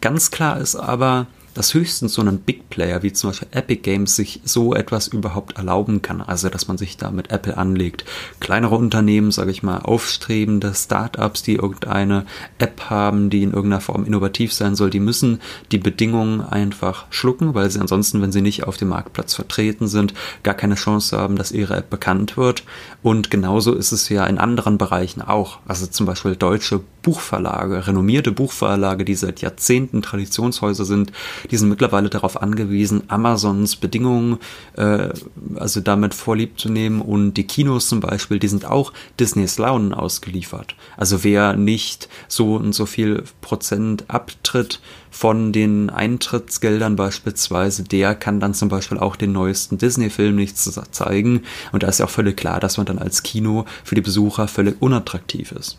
Ganz 0.00 0.30
klar 0.30 0.60
ist 0.60 0.76
aber, 0.76 1.26
dass 1.58 1.74
höchstens 1.74 2.14
so 2.14 2.22
ein 2.22 2.38
Big 2.38 2.70
Player 2.70 3.02
wie 3.02 3.12
zum 3.12 3.30
Beispiel 3.30 3.48
Epic 3.50 3.80
Games 3.82 4.14
sich 4.14 4.40
so 4.44 4.74
etwas 4.76 5.08
überhaupt 5.08 5.56
erlauben 5.56 6.02
kann. 6.02 6.20
Also, 6.20 6.48
dass 6.50 6.68
man 6.68 6.78
sich 6.78 6.98
da 6.98 7.10
mit 7.10 7.32
Apple 7.32 7.56
anlegt. 7.56 8.04
Kleinere 8.38 8.76
Unternehmen, 8.76 9.32
sage 9.32 9.50
ich 9.50 9.64
mal, 9.64 9.78
aufstrebende 9.78 10.72
Startups, 10.72 11.42
die 11.42 11.56
irgendeine 11.56 12.26
App 12.58 12.90
haben, 12.90 13.28
die 13.28 13.42
in 13.42 13.52
irgendeiner 13.52 13.80
Form 13.80 14.04
innovativ 14.04 14.52
sein 14.52 14.76
soll, 14.76 14.90
die 14.90 15.00
müssen 15.00 15.40
die 15.72 15.78
Bedingungen 15.78 16.42
einfach 16.42 17.06
schlucken, 17.10 17.54
weil 17.54 17.68
sie 17.70 17.80
ansonsten, 17.80 18.22
wenn 18.22 18.30
sie 18.30 18.40
nicht 18.40 18.62
auf 18.62 18.76
dem 18.76 18.90
Marktplatz 18.90 19.34
vertreten 19.34 19.88
sind, 19.88 20.14
gar 20.44 20.54
keine 20.54 20.76
Chance 20.76 21.18
haben, 21.18 21.34
dass 21.34 21.50
ihre 21.50 21.74
App 21.74 21.90
bekannt 21.90 22.36
wird. 22.36 22.62
Und 23.02 23.32
genauso 23.32 23.74
ist 23.74 23.90
es 23.90 24.08
ja 24.08 24.24
in 24.26 24.38
anderen 24.38 24.78
Bereichen 24.78 25.22
auch. 25.22 25.58
Also 25.66 25.88
zum 25.88 26.06
Beispiel 26.06 26.36
deutsche 26.36 26.82
Buchverlage, 27.08 27.86
renommierte 27.86 28.32
Buchverlage, 28.32 29.02
die 29.06 29.14
seit 29.14 29.40
Jahrzehnten 29.40 30.02
Traditionshäuser 30.02 30.84
sind, 30.84 31.10
die 31.50 31.56
sind 31.56 31.70
mittlerweile 31.70 32.10
darauf 32.10 32.42
angewiesen, 32.42 33.04
Amazons 33.08 33.76
Bedingungen, 33.76 34.36
äh, 34.76 35.08
also 35.56 35.80
damit 35.80 36.12
vorlieb 36.12 36.60
zu 36.60 36.68
nehmen. 36.68 37.00
Und 37.00 37.32
die 37.34 37.46
Kinos 37.46 37.88
zum 37.88 38.00
Beispiel, 38.00 38.38
die 38.38 38.48
sind 38.48 38.66
auch 38.66 38.92
Disneys 39.18 39.56
Launen 39.56 39.94
ausgeliefert. 39.94 40.76
Also 40.98 41.24
wer 41.24 41.56
nicht 41.56 42.10
so 42.28 42.56
und 42.56 42.74
so 42.74 42.84
viel 42.84 43.24
Prozent 43.40 44.04
abtritt 44.08 44.82
von 45.10 45.54
den 45.54 45.88
Eintrittsgeldern 45.88 46.94
beispielsweise, 46.94 47.84
der 47.84 48.14
kann 48.16 48.38
dann 48.38 48.52
zum 48.52 48.68
Beispiel 48.68 48.98
auch 48.98 49.16
den 49.16 49.32
neuesten 49.32 49.78
Disney-Film 49.78 50.36
nicht 50.36 50.58
zeigen. 50.58 51.40
Und 51.72 51.84
da 51.84 51.88
ist 51.88 52.00
ja 52.00 52.04
auch 52.04 52.10
völlig 52.10 52.36
klar, 52.36 52.60
dass 52.60 52.76
man 52.76 52.84
dann 52.84 52.98
als 52.98 53.22
Kino 53.22 53.64
für 53.82 53.94
die 53.94 54.02
Besucher 54.02 54.46
völlig 54.46 54.76
unattraktiv 54.82 55.52
ist. 55.52 55.78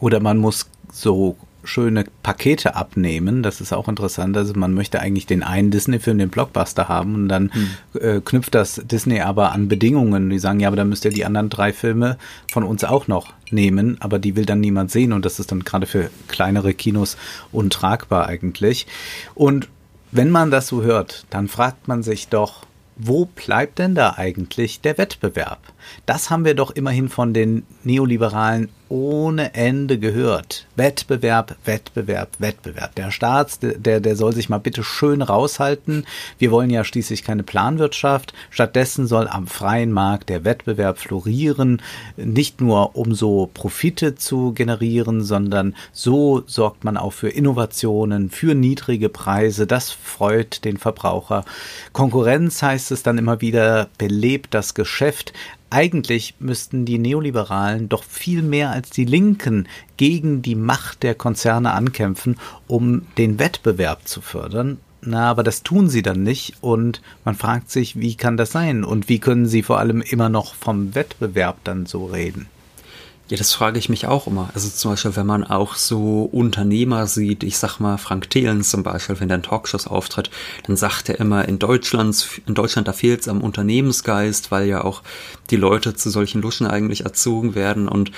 Oder 0.00 0.20
man 0.20 0.38
muss 0.38 0.66
so 0.92 1.36
schöne 1.64 2.04
Pakete 2.22 2.76
abnehmen. 2.76 3.42
Das 3.42 3.60
ist 3.60 3.72
auch 3.72 3.88
interessant. 3.88 4.36
Also 4.36 4.54
man 4.54 4.74
möchte 4.74 5.00
eigentlich 5.00 5.26
den 5.26 5.42
einen 5.42 5.70
Disney-Film, 5.70 6.18
den 6.18 6.30
Blockbuster 6.30 6.88
haben 6.88 7.14
und 7.14 7.28
dann 7.28 7.50
hm. 7.52 8.00
äh, 8.00 8.20
knüpft 8.20 8.54
das 8.54 8.80
Disney 8.84 9.20
aber 9.20 9.52
an 9.52 9.68
Bedingungen. 9.68 10.30
Die 10.30 10.38
sagen, 10.38 10.60
ja, 10.60 10.68
aber 10.68 10.76
dann 10.76 10.88
müsst 10.88 11.04
ihr 11.04 11.10
die 11.10 11.24
anderen 11.24 11.50
drei 11.50 11.72
Filme 11.72 12.16
von 12.50 12.64
uns 12.64 12.84
auch 12.84 13.06
noch 13.06 13.32
nehmen, 13.50 13.96
aber 14.00 14.18
die 14.18 14.36
will 14.36 14.46
dann 14.46 14.60
niemand 14.60 14.90
sehen 14.90 15.12
und 15.12 15.24
das 15.24 15.40
ist 15.40 15.52
dann 15.52 15.64
gerade 15.64 15.86
für 15.86 16.10
kleinere 16.26 16.74
Kinos 16.74 17.16
untragbar 17.52 18.26
eigentlich. 18.26 18.86
Und 19.34 19.68
wenn 20.10 20.30
man 20.30 20.50
das 20.50 20.68
so 20.68 20.82
hört, 20.82 21.26
dann 21.30 21.48
fragt 21.48 21.88
man 21.88 22.02
sich 22.02 22.28
doch, 22.28 22.64
wo 22.96 23.26
bleibt 23.26 23.78
denn 23.78 23.94
da 23.94 24.14
eigentlich 24.16 24.80
der 24.80 24.98
Wettbewerb? 24.98 25.60
Das 26.06 26.30
haben 26.30 26.44
wir 26.44 26.54
doch 26.54 26.70
immerhin 26.70 27.08
von 27.08 27.34
den 27.34 27.64
Neoliberalen 27.84 28.68
ohne 28.88 29.54
Ende 29.54 29.98
gehört. 29.98 30.66
Wettbewerb, 30.76 31.56
Wettbewerb, 31.64 32.30
Wettbewerb. 32.38 32.94
Der 32.94 33.10
Staat, 33.10 33.58
der, 33.60 34.00
der 34.00 34.16
soll 34.16 34.32
sich 34.32 34.48
mal 34.48 34.58
bitte 34.58 34.82
schön 34.82 35.22
raushalten. 35.22 36.06
Wir 36.38 36.50
wollen 36.50 36.70
ja 36.70 36.84
schließlich 36.84 37.22
keine 37.22 37.42
Planwirtschaft. 37.42 38.32
Stattdessen 38.50 39.06
soll 39.06 39.28
am 39.28 39.46
freien 39.46 39.92
Markt 39.92 40.28
der 40.30 40.44
Wettbewerb 40.44 40.98
florieren. 40.98 41.82
Nicht 42.16 42.60
nur 42.60 42.96
um 42.96 43.14
so 43.14 43.50
Profite 43.52 44.14
zu 44.14 44.52
generieren, 44.52 45.22
sondern 45.22 45.74
so 45.92 46.42
sorgt 46.46 46.84
man 46.84 46.96
auch 46.96 47.12
für 47.12 47.28
Innovationen, 47.28 48.30
für 48.30 48.54
niedrige 48.54 49.08
Preise. 49.08 49.66
Das 49.66 49.90
freut 49.90 50.64
den 50.64 50.78
Verbraucher. 50.78 51.44
Konkurrenz 51.92 52.62
heißt 52.62 52.90
es 52.90 53.02
dann 53.02 53.18
immer 53.18 53.40
wieder, 53.40 53.88
belebt 53.98 54.54
das 54.54 54.74
Geschäft. 54.74 55.32
Eigentlich 55.70 56.34
müssten 56.38 56.86
die 56.86 56.98
Neoliberalen 56.98 57.90
doch 57.90 58.02
viel 58.02 58.42
mehr 58.42 58.70
als 58.70 58.88
die 58.88 59.04
Linken 59.04 59.68
gegen 59.98 60.40
die 60.40 60.54
Macht 60.54 61.02
der 61.02 61.14
Konzerne 61.14 61.72
ankämpfen, 61.72 62.36
um 62.66 63.02
den 63.18 63.38
Wettbewerb 63.38 64.08
zu 64.08 64.22
fördern. 64.22 64.78
Na, 65.02 65.30
aber 65.30 65.42
das 65.42 65.62
tun 65.62 65.88
sie 65.88 66.02
dann 66.02 66.22
nicht 66.22 66.56
und 66.60 67.02
man 67.24 67.34
fragt 67.34 67.70
sich, 67.70 68.00
wie 68.00 68.16
kann 68.16 68.36
das 68.36 68.50
sein 68.50 68.82
und 68.82 69.08
wie 69.08 69.20
können 69.20 69.46
sie 69.46 69.62
vor 69.62 69.78
allem 69.78 70.00
immer 70.00 70.28
noch 70.28 70.54
vom 70.54 70.94
Wettbewerb 70.94 71.58
dann 71.64 71.86
so 71.86 72.06
reden? 72.06 72.46
Ja, 73.30 73.36
das 73.36 73.52
frage 73.52 73.78
ich 73.78 73.90
mich 73.90 74.06
auch 74.06 74.26
immer. 74.26 74.48
Also 74.54 74.70
zum 74.70 74.92
Beispiel, 74.92 75.14
wenn 75.14 75.26
man 75.26 75.44
auch 75.44 75.74
so 75.74 76.22
Unternehmer 76.32 77.06
sieht, 77.06 77.42
ich 77.42 77.58
sag 77.58 77.78
mal 77.78 77.98
Frank 77.98 78.30
Thelen 78.30 78.62
zum 78.62 78.82
Beispiel, 78.82 79.20
wenn 79.20 79.28
der 79.28 79.36
in 79.36 79.42
Talkshows 79.42 79.86
auftritt, 79.86 80.30
dann 80.66 80.78
sagt 80.78 81.10
er 81.10 81.20
immer, 81.20 81.46
in 81.46 81.58
Deutschland, 81.58 82.26
in 82.46 82.54
Deutschland 82.54 82.88
da 82.88 82.94
fehlt 82.94 83.20
es 83.20 83.28
am 83.28 83.42
Unternehmensgeist, 83.42 84.50
weil 84.50 84.66
ja 84.66 84.82
auch 84.82 85.02
die 85.50 85.56
Leute 85.56 85.94
zu 85.94 86.08
solchen 86.08 86.40
Luschen 86.40 86.66
eigentlich 86.66 87.04
erzogen 87.04 87.54
werden. 87.54 87.86
Und 87.86 88.12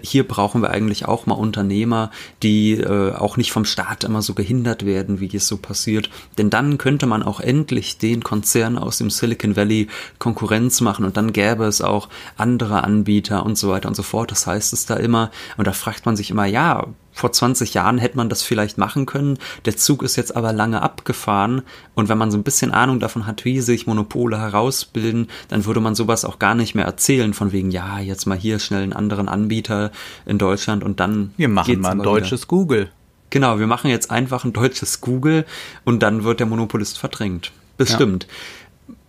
hier 0.00 0.26
brauchen 0.26 0.62
wir 0.62 0.70
eigentlich 0.70 1.04
auch 1.04 1.26
mal 1.26 1.34
Unternehmer, 1.34 2.10
die 2.42 2.72
äh, 2.72 3.12
auch 3.12 3.36
nicht 3.36 3.52
vom 3.52 3.66
Staat 3.66 4.02
immer 4.04 4.22
so 4.22 4.32
gehindert 4.32 4.86
werden, 4.86 5.20
wie 5.20 5.34
es 5.36 5.46
so 5.46 5.58
passiert. 5.58 6.08
Denn 6.38 6.48
dann 6.48 6.78
könnte 6.78 7.04
man 7.04 7.22
auch 7.22 7.40
endlich 7.40 7.98
den 7.98 8.24
Konzernen 8.24 8.78
aus 8.78 8.96
dem 8.96 9.10
Silicon 9.10 9.56
Valley 9.56 9.88
Konkurrenz 10.18 10.80
machen 10.80 11.04
und 11.04 11.18
dann 11.18 11.34
gäbe 11.34 11.66
es 11.66 11.82
auch 11.82 12.08
andere 12.38 12.82
Anbieter 12.82 13.44
und 13.44 13.58
so 13.58 13.68
weiter 13.68 13.88
und 13.88 13.94
so 13.94 14.02
fort. 14.02 14.30
Das 14.30 14.46
heißt, 14.46 14.53
heißt 14.54 14.72
es 14.72 14.86
da 14.86 14.94
immer. 14.94 15.30
Und 15.56 15.66
da 15.66 15.72
fragt 15.72 16.06
man 16.06 16.16
sich 16.16 16.30
immer, 16.30 16.46
ja, 16.46 16.86
vor 17.12 17.32
20 17.32 17.74
Jahren 17.74 17.98
hätte 17.98 18.16
man 18.16 18.28
das 18.28 18.42
vielleicht 18.42 18.78
machen 18.78 19.06
können. 19.06 19.38
Der 19.64 19.76
Zug 19.76 20.02
ist 20.02 20.16
jetzt 20.16 20.34
aber 20.34 20.52
lange 20.52 20.82
abgefahren. 20.82 21.62
Und 21.94 22.08
wenn 22.08 22.18
man 22.18 22.30
so 22.30 22.38
ein 22.38 22.42
bisschen 22.42 22.72
Ahnung 22.72 22.98
davon 22.98 23.26
hat, 23.26 23.44
wie 23.44 23.60
sich 23.60 23.86
Monopole 23.86 24.38
herausbilden, 24.38 25.28
dann 25.48 25.64
würde 25.64 25.80
man 25.80 25.94
sowas 25.94 26.24
auch 26.24 26.38
gar 26.38 26.54
nicht 26.54 26.74
mehr 26.74 26.84
erzählen, 26.86 27.34
von 27.34 27.52
wegen, 27.52 27.70
ja, 27.70 27.98
jetzt 28.00 28.26
mal 28.26 28.38
hier 28.38 28.58
schnell 28.58 28.82
einen 28.82 28.92
anderen 28.92 29.28
Anbieter 29.28 29.92
in 30.26 30.38
Deutschland 30.38 30.82
und 30.82 30.98
dann. 31.00 31.32
Wir 31.36 31.48
machen 31.48 31.80
mal 31.80 31.92
ein 31.92 32.02
deutsches 32.02 32.42
wieder. 32.42 32.48
Google. 32.48 32.90
Genau, 33.30 33.58
wir 33.58 33.66
machen 33.66 33.90
jetzt 33.90 34.10
einfach 34.10 34.44
ein 34.44 34.52
deutsches 34.52 35.00
Google 35.00 35.44
und 35.84 36.02
dann 36.02 36.24
wird 36.24 36.40
der 36.40 36.46
Monopolist 36.46 36.98
verdrängt. 36.98 37.52
Bestimmt. 37.76 38.24
Ja 38.24 38.30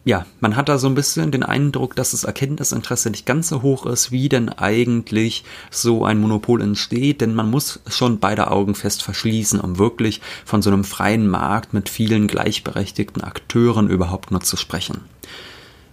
ja, 0.05 0.27
man 0.39 0.55
hat 0.55 0.69
da 0.69 0.77
so 0.77 0.87
ein 0.87 0.93
bisschen 0.93 1.31
den 1.31 1.41
Eindruck, 1.41 1.95
dass 1.95 2.11
das 2.11 2.25
Erkenntnisinteresse 2.25 3.09
nicht 3.09 3.25
ganz 3.25 3.49
so 3.49 3.63
hoch 3.63 3.87
ist, 3.87 4.11
wie 4.11 4.29
denn 4.29 4.49
eigentlich 4.49 5.43
so 5.71 6.05
ein 6.05 6.19
Monopol 6.19 6.61
entsteht, 6.61 7.21
denn 7.21 7.33
man 7.33 7.49
muss 7.49 7.79
schon 7.87 8.19
beide 8.19 8.51
Augen 8.51 8.75
fest 8.75 9.01
verschließen, 9.01 9.59
um 9.59 9.79
wirklich 9.79 10.21
von 10.45 10.61
so 10.61 10.69
einem 10.69 10.83
freien 10.83 11.27
Markt 11.27 11.73
mit 11.73 11.89
vielen 11.89 12.27
gleichberechtigten 12.27 13.23
Akteuren 13.23 13.89
überhaupt 13.89 14.29
nur 14.29 14.41
zu 14.41 14.57
sprechen. 14.57 15.01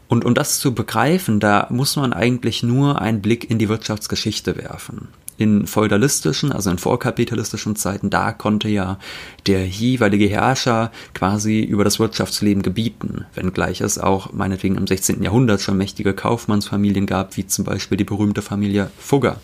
Und 0.09 0.27
um 0.27 0.35
das 0.35 0.61
zu 0.61 0.75
begreifen, 0.75 1.41
da 1.41 1.67
muss 1.71 1.97
man 1.97 2.13
eigentlich 2.13 2.63
nur 2.63 3.01
einen 3.01 3.23
Blick 3.23 3.51
in 3.51 3.59
die 3.59 3.71
Wirtschaftsgeschichte 3.71 4.59
werfen 4.59 5.09
in 5.39 5.67
feudalistischen, 5.67 6.53
also 6.53 6.71
in 6.71 6.79
vorkapitalistischen 6.79 7.77
Zeiten, 7.77 8.11
da 8.11 8.33
konnte 8.33 8.69
ja 8.69 8.99
der 9.47 9.67
jeweilige 9.67 10.29
Herrscher 10.29 10.93
quasi 11.15 11.61
über 11.61 11.85
das 11.85 11.99
Wirtschaftsleben 11.99 12.63
gebieten, 12.63 13.25
wenngleich 13.35 13.81
es 13.81 13.99
auch 13.99 14.33
meinetwegen 14.33 14.77
im 14.77 14.87
16. 14.87 15.23
Jahrhundert 15.23 15.61
schon 15.61 15.77
mächtige 15.77 16.15
Kaufmannsfamilien 16.15 17.07
gab, 17.07 17.37
wie 17.37 17.47
zum 17.47 17.65
Beispiel 17.65 17.99
die 17.99 18.05
berühmte 18.05 18.43
Familie 18.43 18.91
Fugger. 18.99 19.41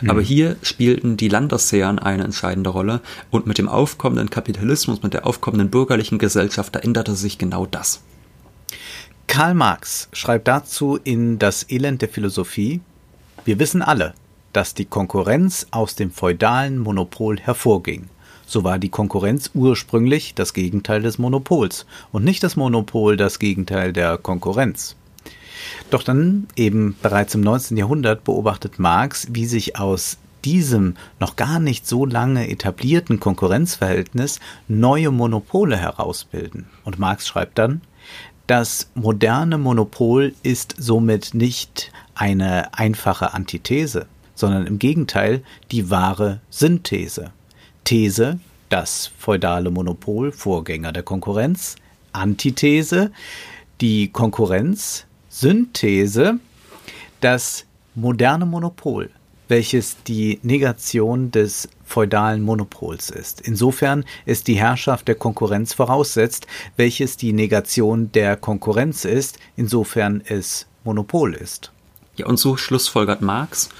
Mhm. 0.00 0.10
Aber 0.10 0.22
hier 0.22 0.56
spielten 0.62 1.16
die 1.16 1.28
Landesherren 1.28 1.98
eine 1.98 2.24
entscheidende 2.24 2.70
Rolle 2.70 3.00
und 3.30 3.46
mit 3.46 3.58
dem 3.58 3.68
aufkommenden 3.68 4.30
Kapitalismus, 4.30 5.02
mit 5.02 5.14
der 5.14 5.26
aufkommenden 5.26 5.70
bürgerlichen 5.70 6.18
Gesellschaft, 6.18 6.74
da 6.74 6.80
änderte 6.80 7.14
sich 7.14 7.38
genau 7.38 7.66
das. 7.66 8.02
Karl 9.26 9.54
Marx 9.54 10.08
schreibt 10.12 10.46
dazu 10.48 10.98
in 11.02 11.38
Das 11.38 11.66
Elend 11.70 12.02
der 12.02 12.08
Philosophie, 12.08 12.80
wir 13.44 13.58
wissen 13.58 13.82
alle, 13.82 14.14
dass 14.52 14.74
die 14.74 14.84
Konkurrenz 14.84 15.66
aus 15.70 15.94
dem 15.94 16.10
feudalen 16.10 16.78
Monopol 16.78 17.38
hervorging. 17.38 18.08
So 18.46 18.64
war 18.64 18.78
die 18.78 18.90
Konkurrenz 18.90 19.50
ursprünglich 19.54 20.34
das 20.34 20.52
Gegenteil 20.52 21.02
des 21.02 21.18
Monopols 21.18 21.86
und 22.10 22.24
nicht 22.24 22.42
das 22.42 22.56
Monopol 22.56 23.16
das 23.16 23.38
Gegenteil 23.38 23.92
der 23.92 24.18
Konkurrenz. 24.18 24.96
Doch 25.90 26.02
dann 26.02 26.48
eben 26.56 26.96
bereits 27.02 27.34
im 27.34 27.40
19. 27.40 27.76
Jahrhundert 27.76 28.24
beobachtet 28.24 28.78
Marx, 28.78 29.28
wie 29.30 29.46
sich 29.46 29.78
aus 29.78 30.18
diesem 30.44 30.96
noch 31.20 31.36
gar 31.36 31.60
nicht 31.60 31.86
so 31.86 32.04
lange 32.04 32.48
etablierten 32.50 33.20
Konkurrenzverhältnis 33.20 34.40
neue 34.68 35.10
Monopole 35.10 35.76
herausbilden. 35.76 36.66
Und 36.84 36.98
Marx 36.98 37.26
schreibt 37.26 37.58
dann, 37.58 37.80
das 38.48 38.90
moderne 38.94 39.56
Monopol 39.56 40.34
ist 40.42 40.74
somit 40.76 41.32
nicht 41.32 41.92
eine 42.14 42.74
einfache 42.74 43.34
Antithese, 43.34 44.06
sondern 44.34 44.66
im 44.66 44.78
Gegenteil 44.78 45.42
die 45.70 45.90
wahre 45.90 46.40
Synthese. 46.50 47.32
These, 47.84 48.38
das 48.68 49.10
feudale 49.18 49.70
Monopol, 49.70 50.32
Vorgänger 50.32 50.92
der 50.92 51.02
Konkurrenz. 51.02 51.76
Antithese, 52.12 53.10
die 53.80 54.08
Konkurrenz. 54.08 55.06
Synthese, 55.28 56.38
das 57.20 57.64
moderne 57.94 58.44
Monopol, 58.44 59.10
welches 59.48 60.02
die 60.02 60.38
Negation 60.42 61.30
des 61.30 61.68
feudalen 61.84 62.42
Monopols 62.42 63.10
ist. 63.10 63.40
Insofern 63.40 64.04
es 64.26 64.44
die 64.44 64.56
Herrschaft 64.56 65.08
der 65.08 65.14
Konkurrenz 65.14 65.72
voraussetzt, 65.72 66.46
welches 66.76 67.16
die 67.16 67.32
Negation 67.32 68.12
der 68.12 68.36
Konkurrenz 68.36 69.04
ist, 69.06 69.38
insofern 69.56 70.22
es 70.26 70.66
Monopol 70.84 71.34
ist. 71.34 71.72
Ja, 72.16 72.26
und 72.26 72.38
so 72.38 72.56
schlussfolgert 72.58 73.22
Marx, 73.22 73.70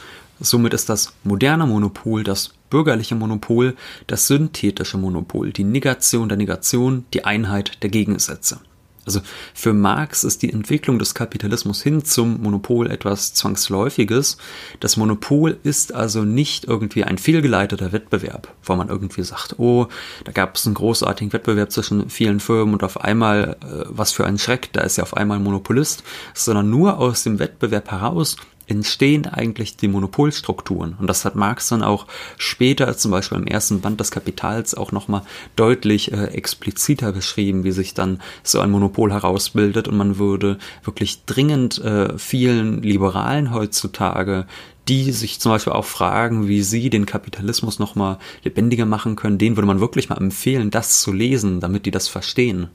Somit 0.43 0.75
ist 0.75 0.89
das 0.89 1.15
moderne 1.23 1.67
Monopol, 1.67 2.25
das 2.25 2.53
bürgerliche 2.69 3.15
Monopol, 3.15 3.77
das 4.09 4.27
synthetische 4.27 4.99
Monopol, 4.99 5.53
die 5.53 5.65
Negation 5.65 6.29
der 6.29 6.39
Negation, 6.39 7.05
die 7.15 7.25
Einheit 7.25 7.83
der 7.83 7.91
Gegensätze. 7.91 8.61
Also 9.05 9.21
für 9.53 9.73
Marx 9.73 10.23
ist 10.23 10.43
die 10.43 10.53
Entwicklung 10.53 10.99
des 10.99 11.15
Kapitalismus 11.15 11.83
hin 11.83 12.05
zum 12.05 12.41
Monopol 12.41 12.89
etwas 12.89 13.35
Zwangsläufiges. 13.35 14.37
Das 14.79 14.97
Monopol 14.97 15.59
ist 15.65 15.93
also 15.93 16.23
nicht 16.23 16.65
irgendwie 16.65 17.03
ein 17.03 17.19
fehlgeleiteter 17.19 17.91
Wettbewerb, 17.91 18.55
wo 18.63 18.77
man 18.77 18.89
irgendwie 18.89 19.25
sagt, 19.25 19.59
oh, 19.59 19.89
da 20.25 20.31
gab 20.31 20.55
es 20.55 20.67
einen 20.67 20.77
großartigen 20.77 21.33
Wettbewerb 21.33 21.73
zwischen 21.73 22.11
vielen 22.11 22.39
Firmen 22.39 22.75
und 22.75 22.85
auf 22.85 23.01
einmal, 23.01 23.57
äh, 23.61 23.85
was 23.89 24.13
für 24.13 24.25
ein 24.25 24.39
Schreck, 24.39 24.73
da 24.73 24.83
ist 24.83 24.99
ja 24.99 25.03
auf 25.03 25.17
einmal 25.17 25.39
ein 25.39 25.45
Monopolist, 25.45 26.05
sondern 26.33 26.71
nur 26.71 26.99
aus 26.99 27.25
dem 27.25 27.41
Wettbewerb 27.41 27.91
heraus 27.91 28.37
entstehen 28.73 29.27
eigentlich 29.27 29.77
die 29.77 29.89
Monopolstrukturen. 29.89 30.97
Und 30.99 31.07
das 31.07 31.25
hat 31.25 31.37
Marx 31.37 31.69
dann 31.69 31.83
auch 31.83 32.07
später, 32.37 32.97
zum 32.97 33.11
Beispiel 33.11 33.39
im 33.39 33.47
ersten 33.47 33.81
Band 33.81 34.01
des 34.01 34.11
Kapitals, 34.11 34.75
auch 34.75 34.93
nochmal 34.93 35.23
deutlich 35.57 36.13
äh, 36.13 36.27
expliziter 36.27 37.13
beschrieben, 37.13 37.65
wie 37.65 37.73
sich 37.73 37.95
dann 37.95 38.21
so 38.43 38.61
ein 38.61 38.71
Monopol 38.71 39.13
herausbildet. 39.13 39.89
Und 39.89 39.97
man 39.97 40.19
würde 40.19 40.59
wirklich 40.85 41.25
dringend 41.25 41.79
äh, 41.79 42.19
vielen 42.19 42.83
Liberalen 42.83 43.53
heutzutage 43.53 44.47
die 44.89 45.13
sich 45.13 45.39
zum 45.39 45.53
Beispiel 45.53 45.73
auch 45.73 45.85
fragen, 45.85 46.49
wie 46.49 46.63
sie 46.63 46.91
den 46.91 47.07
Kapitalismus 47.07 47.79
nochmal 47.79 48.19
lebendiger 48.43 48.85
machen 48.85 49.15
können, 49.15 49.39
denen 49.39 49.57
würde 49.57 49.69
man 49.69 49.79
wirklich 49.79 50.09
mal 50.09 50.19
empfehlen, 50.19 50.73
das 50.73 51.01
zu 51.01 51.13
lesen, 51.13 51.61
damit 51.61 51.87
die 51.87 51.93
das 51.93 52.09
verstehen. 52.09 52.69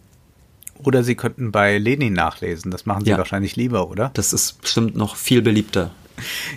Oder 0.83 1.03
Sie 1.03 1.15
könnten 1.15 1.51
bei 1.51 1.77
Lenin 1.77 2.13
nachlesen. 2.13 2.71
Das 2.71 2.85
machen 2.85 3.05
Sie 3.05 3.11
ja. 3.11 3.17
wahrscheinlich 3.17 3.55
lieber, 3.55 3.89
oder? 3.89 4.11
Das 4.13 4.33
ist 4.33 4.61
bestimmt 4.61 4.95
noch 4.95 5.15
viel 5.15 5.41
beliebter. 5.41 5.91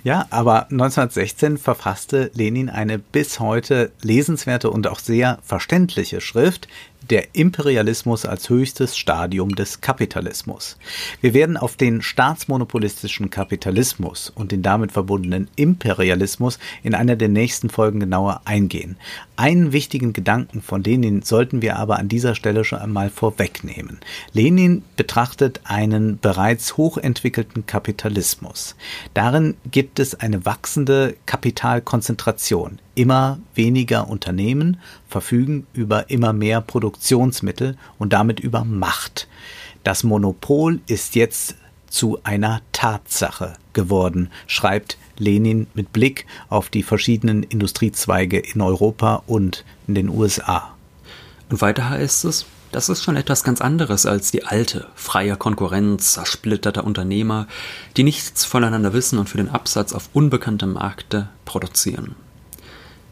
Ja, 0.05 0.27
aber 0.31 0.71
1916 0.71 1.59
verfasste 1.59 2.31
Lenin 2.35 2.71
eine 2.71 2.99
bis 2.99 3.41
heute 3.41 3.93
lesenswerte 4.01 4.71
und 4.71 4.87
auch 4.87 4.99
sehr 4.99 5.39
verständliche 5.43 6.21
Schrift, 6.21 6.69
der 7.09 7.35
Imperialismus 7.35 8.25
als 8.25 8.49
höchstes 8.49 8.97
Stadium 8.97 9.55
des 9.55 9.81
Kapitalismus. 9.81 10.77
Wir 11.21 11.35
werden 11.35 11.57
auf 11.57 11.77
den 11.77 12.03
staatsmonopolistischen 12.03 13.31
Kapitalismus 13.31 14.31
und 14.31 14.53
den 14.53 14.63
damit 14.63 14.93
verbundenen 14.93 15.49
Imperialismus 15.57 16.59
in 16.83 16.95
einer 16.95 17.17
der 17.17 17.29
nächsten 17.29 17.71
Folgen 17.71 18.01
genauer 18.01 18.43
eingehen. 18.45 18.97
Einen 19.37 19.73
wichtigen 19.73 20.13
Gedanken 20.13 20.61
von 20.61 20.83
Lenin 20.85 21.23
sollten 21.23 21.63
wir 21.63 21.77
aber 21.77 21.99
an 21.99 22.09
dieser 22.09 22.35
Stelle 22.35 22.65
schon 22.65 22.79
einmal 22.79 23.09
vorwegnehmen. 23.09 23.99
Lenin 24.33 24.83
betrachtet 24.97 25.61
einen 25.65 26.19
bereits 26.19 26.77
hochentwickelten 26.77 27.67
Kapitalismus. 27.67 28.77
Darin 29.15 29.55
gibt 29.71 29.99
es 29.99 30.15
eine 30.15 30.45
wachsende 30.45 31.17
Kapitalkonzentration. 31.27 32.81
Immer 32.95 33.39
weniger 33.55 34.09
Unternehmen 34.09 34.79
verfügen 35.09 35.67
über 35.73 36.11
immer 36.11 36.33
mehr 36.33 36.61
Produktionsmittel 36.61 37.77
und 37.99 38.13
damit 38.13 38.41
über 38.41 38.65
Macht. 38.65 39.29
Das 39.85 40.03
Monopol 40.05 40.81
ist 40.87 41.15
jetzt 41.15 41.55
zu 41.89 42.19
einer 42.25 42.61
Tatsache 42.73 43.55
geworden, 43.73 44.31
schreibt 44.47 44.97
Lenin 45.19 45.67
mit 45.75 45.93
Blick 45.93 46.27
auf 46.49 46.69
die 46.71 46.83
verschiedenen 46.83 47.43
Industriezweige 47.43 48.39
in 48.39 48.61
Europa 48.61 49.23
und 49.27 49.65
in 49.87 49.95
den 49.95 50.09
USA. 50.09 50.75
Und 51.51 51.61
weiter 51.61 51.91
heißt 51.91 52.25
es, 52.25 52.47
das 52.73 52.89
ist 52.89 53.03
schon 53.03 53.17
etwas 53.17 53.43
ganz 53.43 53.61
anderes 53.61 54.07
als 54.07 54.31
die 54.31 54.45
alte, 54.45 54.87
freie 54.95 55.37
Konkurrenz 55.37 56.13
zersplitterter 56.13 56.85
Unternehmer, 56.85 57.49
die 57.97 58.05
nichts 58.05 58.45
voneinander 58.45 58.93
wissen 58.93 59.19
und 59.19 59.29
für 59.29 59.39
den 59.39 59.49
Absatz 59.49 59.93
auf 59.93 60.09
unbekanntem 60.13 60.75
Markte 60.75 61.29
produzieren 61.45 62.15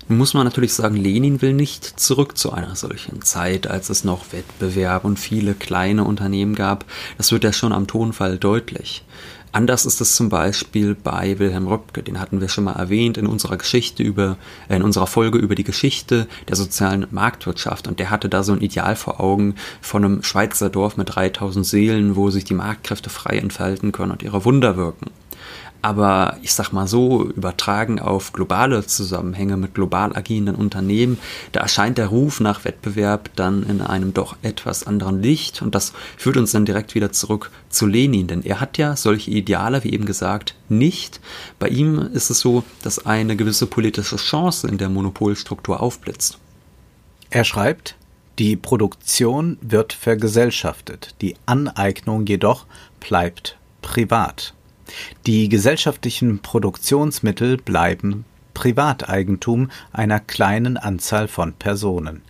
muss 0.08 0.34
man 0.34 0.44
natürlich 0.44 0.72
sagen, 0.72 0.96
Lenin 0.96 1.42
will 1.42 1.52
nicht 1.52 2.00
zurück 2.00 2.38
zu 2.38 2.52
einer 2.52 2.76
solchen 2.76 3.22
Zeit, 3.22 3.66
als 3.66 3.90
es 3.90 4.04
noch 4.04 4.32
Wettbewerb 4.32 5.04
und 5.04 5.18
viele 5.18 5.54
kleine 5.54 6.04
Unternehmen 6.04 6.54
gab. 6.54 6.86
Das 7.18 7.30
wird 7.30 7.44
ja 7.44 7.52
schon 7.52 7.72
am 7.72 7.86
Tonfall 7.86 8.38
deutlich. 8.38 9.04
Anders 9.52 9.86
ist 9.86 10.00
es 10.00 10.14
zum 10.14 10.28
Beispiel 10.28 10.94
bei 10.94 11.38
Wilhelm 11.38 11.66
Röpke, 11.66 12.02
den 12.02 12.20
hatten 12.20 12.40
wir 12.40 12.48
schon 12.48 12.64
mal 12.64 12.74
erwähnt 12.74 13.16
in 13.16 13.26
unserer 13.26 13.56
Geschichte 13.56 14.02
über, 14.02 14.36
äh, 14.68 14.76
in 14.76 14.82
unserer 14.82 15.06
Folge 15.06 15.38
über 15.38 15.54
die 15.54 15.64
Geschichte 15.64 16.26
der 16.48 16.56
sozialen 16.56 17.06
Marktwirtschaft. 17.10 17.88
Und 17.88 17.98
der 17.98 18.10
hatte 18.10 18.28
da 18.28 18.42
so 18.42 18.52
ein 18.52 18.60
Ideal 18.60 18.94
vor 18.94 19.20
Augen 19.20 19.54
von 19.80 20.04
einem 20.04 20.22
Schweizer 20.22 20.68
Dorf 20.68 20.96
mit 20.96 21.14
3000 21.14 21.64
Seelen, 21.64 22.14
wo 22.14 22.30
sich 22.30 22.44
die 22.44 22.54
Marktkräfte 22.54 23.10
frei 23.10 23.38
entfalten 23.38 23.90
können 23.92 24.12
und 24.12 24.22
ihre 24.22 24.44
Wunder 24.44 24.76
wirken. 24.76 25.10
Aber 25.80 26.36
ich 26.42 26.54
sag 26.54 26.72
mal 26.72 26.88
so, 26.88 27.24
übertragen 27.24 28.00
auf 28.00 28.32
globale 28.32 28.84
Zusammenhänge 28.84 29.56
mit 29.56 29.74
global 29.74 30.16
agierenden 30.16 30.56
Unternehmen, 30.56 31.18
da 31.52 31.60
erscheint 31.60 31.98
der 31.98 32.08
Ruf 32.08 32.40
nach 32.40 32.64
Wettbewerb 32.64 33.30
dann 33.36 33.62
in 33.62 33.80
einem 33.80 34.12
doch 34.12 34.36
etwas 34.42 34.86
anderen 34.86 35.22
Licht. 35.22 35.62
Und 35.62 35.74
das 35.74 35.92
führt 36.16 36.36
uns 36.36 36.50
dann 36.50 36.64
direkt 36.64 36.96
wieder 36.96 37.12
zurück 37.12 37.52
zu 37.68 37.86
Lenin, 37.86 38.26
denn 38.26 38.42
er 38.42 38.60
hat 38.60 38.76
ja 38.76 38.96
solche 38.96 39.30
Ideale, 39.30 39.84
wie 39.84 39.92
eben 39.92 40.04
gesagt, 40.04 40.56
nicht. 40.68 41.20
Bei 41.60 41.68
ihm 41.68 41.98
ist 42.12 42.30
es 42.30 42.40
so, 42.40 42.64
dass 42.82 43.06
eine 43.06 43.36
gewisse 43.36 43.66
politische 43.66 44.16
Chance 44.16 44.66
in 44.66 44.78
der 44.78 44.88
Monopolstruktur 44.88 45.80
aufblitzt. 45.80 46.38
Er 47.30 47.44
schreibt, 47.44 47.94
die 48.38 48.56
Produktion 48.56 49.58
wird 49.60 49.92
vergesellschaftet, 49.92 51.14
die 51.20 51.36
Aneignung 51.46 52.26
jedoch 52.26 52.66
bleibt 53.00 53.58
privat. 53.82 54.54
Die 55.26 55.48
gesellschaftlichen 55.48 56.40
Produktionsmittel 56.40 57.56
bleiben 57.56 58.24
Privateigentum 58.54 59.70
einer 59.92 60.20
kleinen 60.20 60.76
Anzahl 60.76 61.28
von 61.28 61.52
Personen. 61.52 62.22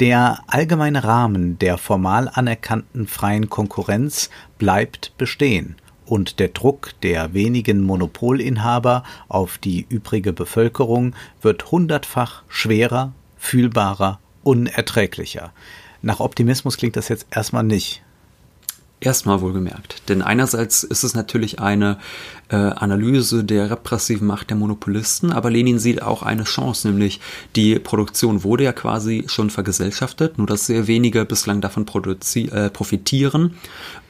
Der 0.00 0.40
allgemeine 0.46 1.04
Rahmen 1.04 1.58
der 1.58 1.78
formal 1.78 2.30
anerkannten 2.32 3.06
freien 3.06 3.50
Konkurrenz 3.50 4.30
bleibt 4.58 5.16
bestehen 5.18 5.76
und 6.06 6.40
der 6.40 6.48
Druck 6.48 6.92
der 7.02 7.34
wenigen 7.34 7.82
Monopolinhaber 7.82 9.04
auf 9.28 9.58
die 9.58 9.86
übrige 9.88 10.32
Bevölkerung 10.32 11.14
wird 11.40 11.70
hundertfach 11.70 12.42
schwerer, 12.48 13.12
fühlbarer, 13.36 14.18
unerträglicher. 14.42 15.52
Nach 16.02 16.18
Optimismus 16.18 16.78
klingt 16.78 16.96
das 16.96 17.08
jetzt 17.08 17.26
erstmal 17.30 17.62
nicht. 17.62 18.02
Erstmal 19.02 19.40
wohlgemerkt. 19.40 20.02
Denn 20.10 20.20
einerseits 20.20 20.82
ist 20.82 21.04
es 21.04 21.14
natürlich 21.14 21.58
eine 21.58 21.96
äh, 22.50 22.56
Analyse 22.56 23.44
der 23.44 23.70
repressiven 23.70 24.26
Macht 24.26 24.50
der 24.50 24.58
Monopolisten, 24.58 25.32
aber 25.32 25.50
Lenin 25.50 25.78
sieht 25.78 26.02
auch 26.02 26.22
eine 26.22 26.44
Chance, 26.44 26.86
nämlich 26.88 27.18
die 27.56 27.78
Produktion 27.78 28.44
wurde 28.44 28.64
ja 28.64 28.74
quasi 28.74 29.24
schon 29.26 29.48
vergesellschaftet, 29.48 30.36
nur 30.36 30.46
dass 30.46 30.66
sehr 30.66 30.86
wenige 30.86 31.24
bislang 31.24 31.62
davon 31.62 31.86
äh, 31.86 32.68
profitieren. 32.68 33.54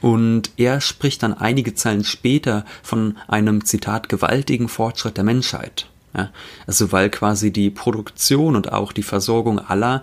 Und 0.00 0.50
er 0.56 0.80
spricht 0.80 1.22
dann 1.22 1.34
einige 1.34 1.74
Zeilen 1.74 2.02
später 2.02 2.64
von 2.82 3.16
einem 3.28 3.64
Zitat 3.64 4.08
gewaltigen 4.08 4.68
Fortschritt 4.68 5.16
der 5.16 5.24
Menschheit. 5.24 5.86
Ja, 6.16 6.30
also 6.66 6.90
weil 6.90 7.08
quasi 7.10 7.52
die 7.52 7.70
Produktion 7.70 8.56
und 8.56 8.72
auch 8.72 8.90
die 8.90 9.04
Versorgung 9.04 9.60
aller 9.60 10.02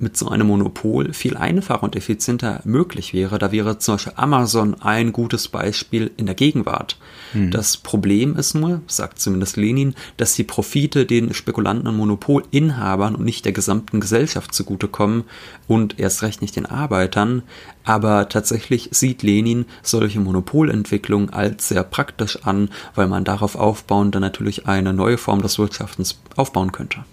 mit 0.00 0.16
so 0.16 0.28
einem 0.28 0.48
Monopol 0.48 1.12
viel 1.12 1.36
einfacher 1.36 1.84
und 1.84 1.94
effizienter 1.94 2.60
möglich 2.64 3.14
wäre. 3.14 3.38
Da 3.38 3.52
wäre 3.52 3.78
zum 3.78 3.94
Beispiel 3.94 4.12
Amazon 4.16 4.74
ein 4.80 5.12
gutes 5.12 5.48
Beispiel 5.48 6.10
in 6.16 6.26
der 6.26 6.34
Gegenwart. 6.34 6.98
Mhm. 7.32 7.52
Das 7.52 7.76
Problem 7.76 8.36
ist 8.36 8.54
nur, 8.54 8.82
sagt 8.88 9.20
zumindest 9.20 9.56
Lenin, 9.56 9.94
dass 10.16 10.34
die 10.34 10.42
Profite 10.42 11.06
den 11.06 11.32
Spekulanten 11.32 11.86
und 11.86 11.96
Monopolinhabern 11.96 13.14
und 13.14 13.24
nicht 13.24 13.44
der 13.44 13.52
gesamten 13.52 14.00
Gesellschaft 14.00 14.52
zugutekommen 14.52 15.24
und 15.68 16.00
erst 16.00 16.22
recht 16.22 16.42
nicht 16.42 16.56
den 16.56 16.66
Arbeitern. 16.66 17.42
Aber 17.84 18.28
tatsächlich 18.28 18.88
sieht 18.92 19.22
Lenin 19.22 19.64
solche 19.82 20.18
Monopolentwicklungen 20.18 21.30
als 21.30 21.68
sehr 21.68 21.84
praktisch 21.84 22.44
an, 22.44 22.70
weil 22.96 23.06
man 23.06 23.24
darauf 23.24 23.54
aufbauend 23.54 24.14
dann 24.14 24.22
natürlich 24.22 24.66
eine 24.66 24.92
neue 24.92 25.18
Form 25.18 25.40
des 25.40 25.58
Wirtschaftens 25.58 26.18
aufbauen 26.34 26.72
könnte. 26.72 27.04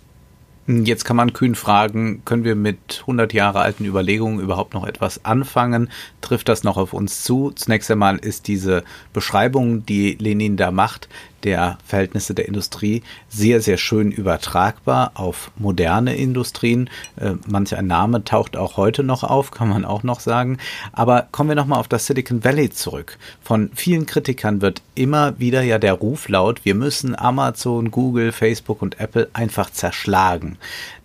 Jetzt 0.68 1.06
kann 1.06 1.16
man 1.16 1.34
kühn 1.34 1.56
fragen, 1.56 2.24
können 2.24 2.44
wir 2.44 2.56
mit 2.56 3.00
100 3.02 3.34
Jahre 3.34 3.62
alten 3.62 3.84
Überlegungen 3.84 4.40
überhaupt 4.40 4.76
noch 4.76 4.86
etwas 4.86 5.26
anfangen? 5.26 5.90
Trifft 6.22 6.50
das 6.50 6.64
noch 6.64 6.78
auf 6.78 6.94
uns 6.94 7.24
zu? 7.24 7.52
Zunächst 7.56 7.90
einmal 7.90 8.18
ist 8.18 8.48
diese 8.48 8.84
Beschreibung, 9.12 9.86
die 9.88 10.14
Lenin 10.20 10.58
da 10.58 10.70
macht, 10.70 11.10
der 11.44 11.78
Verhältnisse 11.86 12.34
der 12.34 12.48
Industrie 12.48 13.04
sehr, 13.30 13.62
sehr 13.62 13.78
schön 13.78 14.12
übertragbar 14.12 15.12
auf 15.16 15.52
moderne 15.58 16.16
Industrien. 16.16 16.90
Äh, 17.18 17.34
manch 17.48 17.76
ein 17.76 17.88
Name 17.88 18.24
taucht 18.24 18.56
auch 18.56 18.78
heute 18.78 19.04
noch 19.04 19.24
auf, 19.24 19.52
kann 19.52 19.70
man 19.70 19.86
auch 19.86 20.04
noch 20.04 20.20
sagen. 20.20 20.58
Aber 20.92 21.28
kommen 21.32 21.50
wir 21.50 21.56
nochmal 21.56 21.80
auf 21.80 21.88
das 21.88 22.06
Silicon 22.06 22.44
Valley 22.44 22.70
zurück. 22.70 23.18
Von 23.42 23.72
vielen 23.76 24.06
Kritikern 24.06 24.62
wird 24.62 24.82
immer 24.96 25.40
wieder 25.40 25.62
ja 25.62 25.80
der 25.80 25.94
Ruf 25.94 26.30
laut, 26.30 26.66
wir 26.66 26.76
müssen 26.76 27.18
Amazon, 27.18 27.92
Google, 27.92 28.32
Facebook 28.32 28.82
und 28.82 29.00
Apple 29.00 29.30
einfach 29.34 29.70
zerschlagen. 29.70 30.58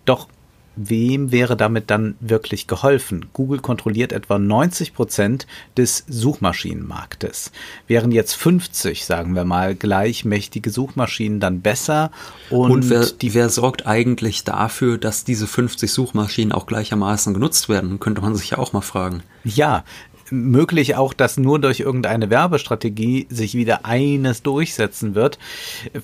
Doch 0.05 0.27
wem 0.77 1.31
wäre 1.31 1.57
damit 1.57 1.89
dann 1.89 2.15
wirklich 2.19 2.67
geholfen? 2.67 3.25
Google 3.33 3.59
kontrolliert 3.59 4.13
etwa 4.13 4.39
90 4.39 4.93
Prozent 4.93 5.47
des 5.75 6.05
Suchmaschinenmarktes. 6.07 7.51
Wären 7.87 8.11
jetzt 8.11 8.33
50, 8.35 9.05
sagen 9.05 9.35
wir 9.35 9.43
mal, 9.43 9.75
gleichmächtige 9.75 10.69
Suchmaschinen 10.69 11.39
dann 11.39 11.61
besser? 11.61 12.11
Und, 12.49 12.71
und 12.71 12.89
wer, 12.89 13.05
die, 13.05 13.33
wer 13.33 13.49
sorgt 13.49 13.85
eigentlich 13.85 14.43
dafür, 14.43 14.97
dass 14.97 15.23
diese 15.23 15.47
50 15.47 15.91
Suchmaschinen 15.91 16.51
auch 16.51 16.67
gleichermaßen 16.67 17.33
genutzt 17.33 17.67
werden? 17.67 17.99
Könnte 17.99 18.21
man 18.21 18.35
sich 18.35 18.51
ja 18.51 18.57
auch 18.59 18.73
mal 18.73 18.81
fragen. 18.81 19.23
Ja, 19.43 19.83
möglich 20.29 20.95
auch, 20.95 21.13
dass 21.13 21.37
nur 21.37 21.59
durch 21.59 21.79
irgendeine 21.79 22.29
Werbestrategie 22.29 23.27
sich 23.29 23.53
wieder 23.53 23.85
eines 23.85 24.43
durchsetzen 24.43 25.15
wird. 25.15 25.39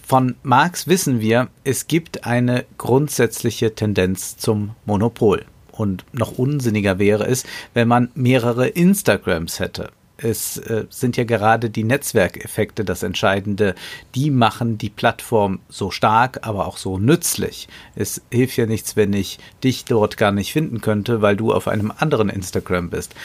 Von 0.05 0.35
Marx 0.43 0.87
wissen 0.87 1.19
wir, 1.19 1.49
es 1.63 1.87
gibt 1.87 2.25
eine 2.25 2.65
grundsätzliche 2.77 3.75
Tendenz 3.75 4.37
zum 4.37 4.71
Monopol. 4.85 5.45
Und 5.71 6.05
noch 6.11 6.37
unsinniger 6.37 6.99
wäre 6.99 7.25
es, 7.25 7.45
wenn 7.73 7.87
man 7.87 8.09
mehrere 8.13 8.67
Instagrams 8.67 9.59
hätte. 9.59 9.89
Es 10.17 10.57
äh, 10.57 10.85
sind 10.89 11.17
ja 11.17 11.23
gerade 11.23 11.69
die 11.69 11.83
Netzwerkeffekte 11.83 12.85
das 12.85 13.01
Entscheidende. 13.01 13.73
Die 14.13 14.29
machen 14.29 14.77
die 14.77 14.91
Plattform 14.91 15.59
so 15.69 15.89
stark, 15.89 16.39
aber 16.47 16.67
auch 16.67 16.77
so 16.77 16.99
nützlich. 16.99 17.67
Es 17.95 18.21
hilft 18.31 18.55
ja 18.57 18.67
nichts, 18.67 18.95
wenn 18.95 19.11
ich 19.13 19.39
dich 19.63 19.85
dort 19.85 20.17
gar 20.17 20.31
nicht 20.31 20.53
finden 20.53 20.79
könnte, 20.81 21.21
weil 21.21 21.35
du 21.35 21.51
auf 21.51 21.67
einem 21.67 21.91
anderen 21.97 22.29
Instagram 22.29 22.91
bist. 22.91 23.15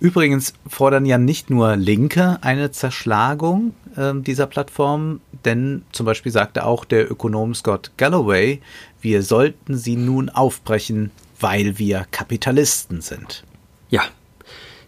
Übrigens 0.00 0.54
fordern 0.66 1.04
ja 1.04 1.18
nicht 1.18 1.50
nur 1.50 1.76
Linke 1.76 2.38
eine 2.40 2.70
Zerschlagung 2.70 3.74
äh, 3.96 4.14
dieser 4.14 4.46
Plattform, 4.46 5.20
denn 5.44 5.82
zum 5.92 6.06
Beispiel 6.06 6.32
sagte 6.32 6.64
auch 6.64 6.86
der 6.86 7.10
Ökonom 7.10 7.54
Scott 7.54 7.92
Galloway, 7.98 8.60
wir 9.02 9.22
sollten 9.22 9.76
sie 9.76 9.96
nun 9.96 10.30
aufbrechen, 10.30 11.10
weil 11.38 11.78
wir 11.78 12.06
Kapitalisten 12.10 13.02
sind. 13.02 13.44
Ja, 13.90 14.02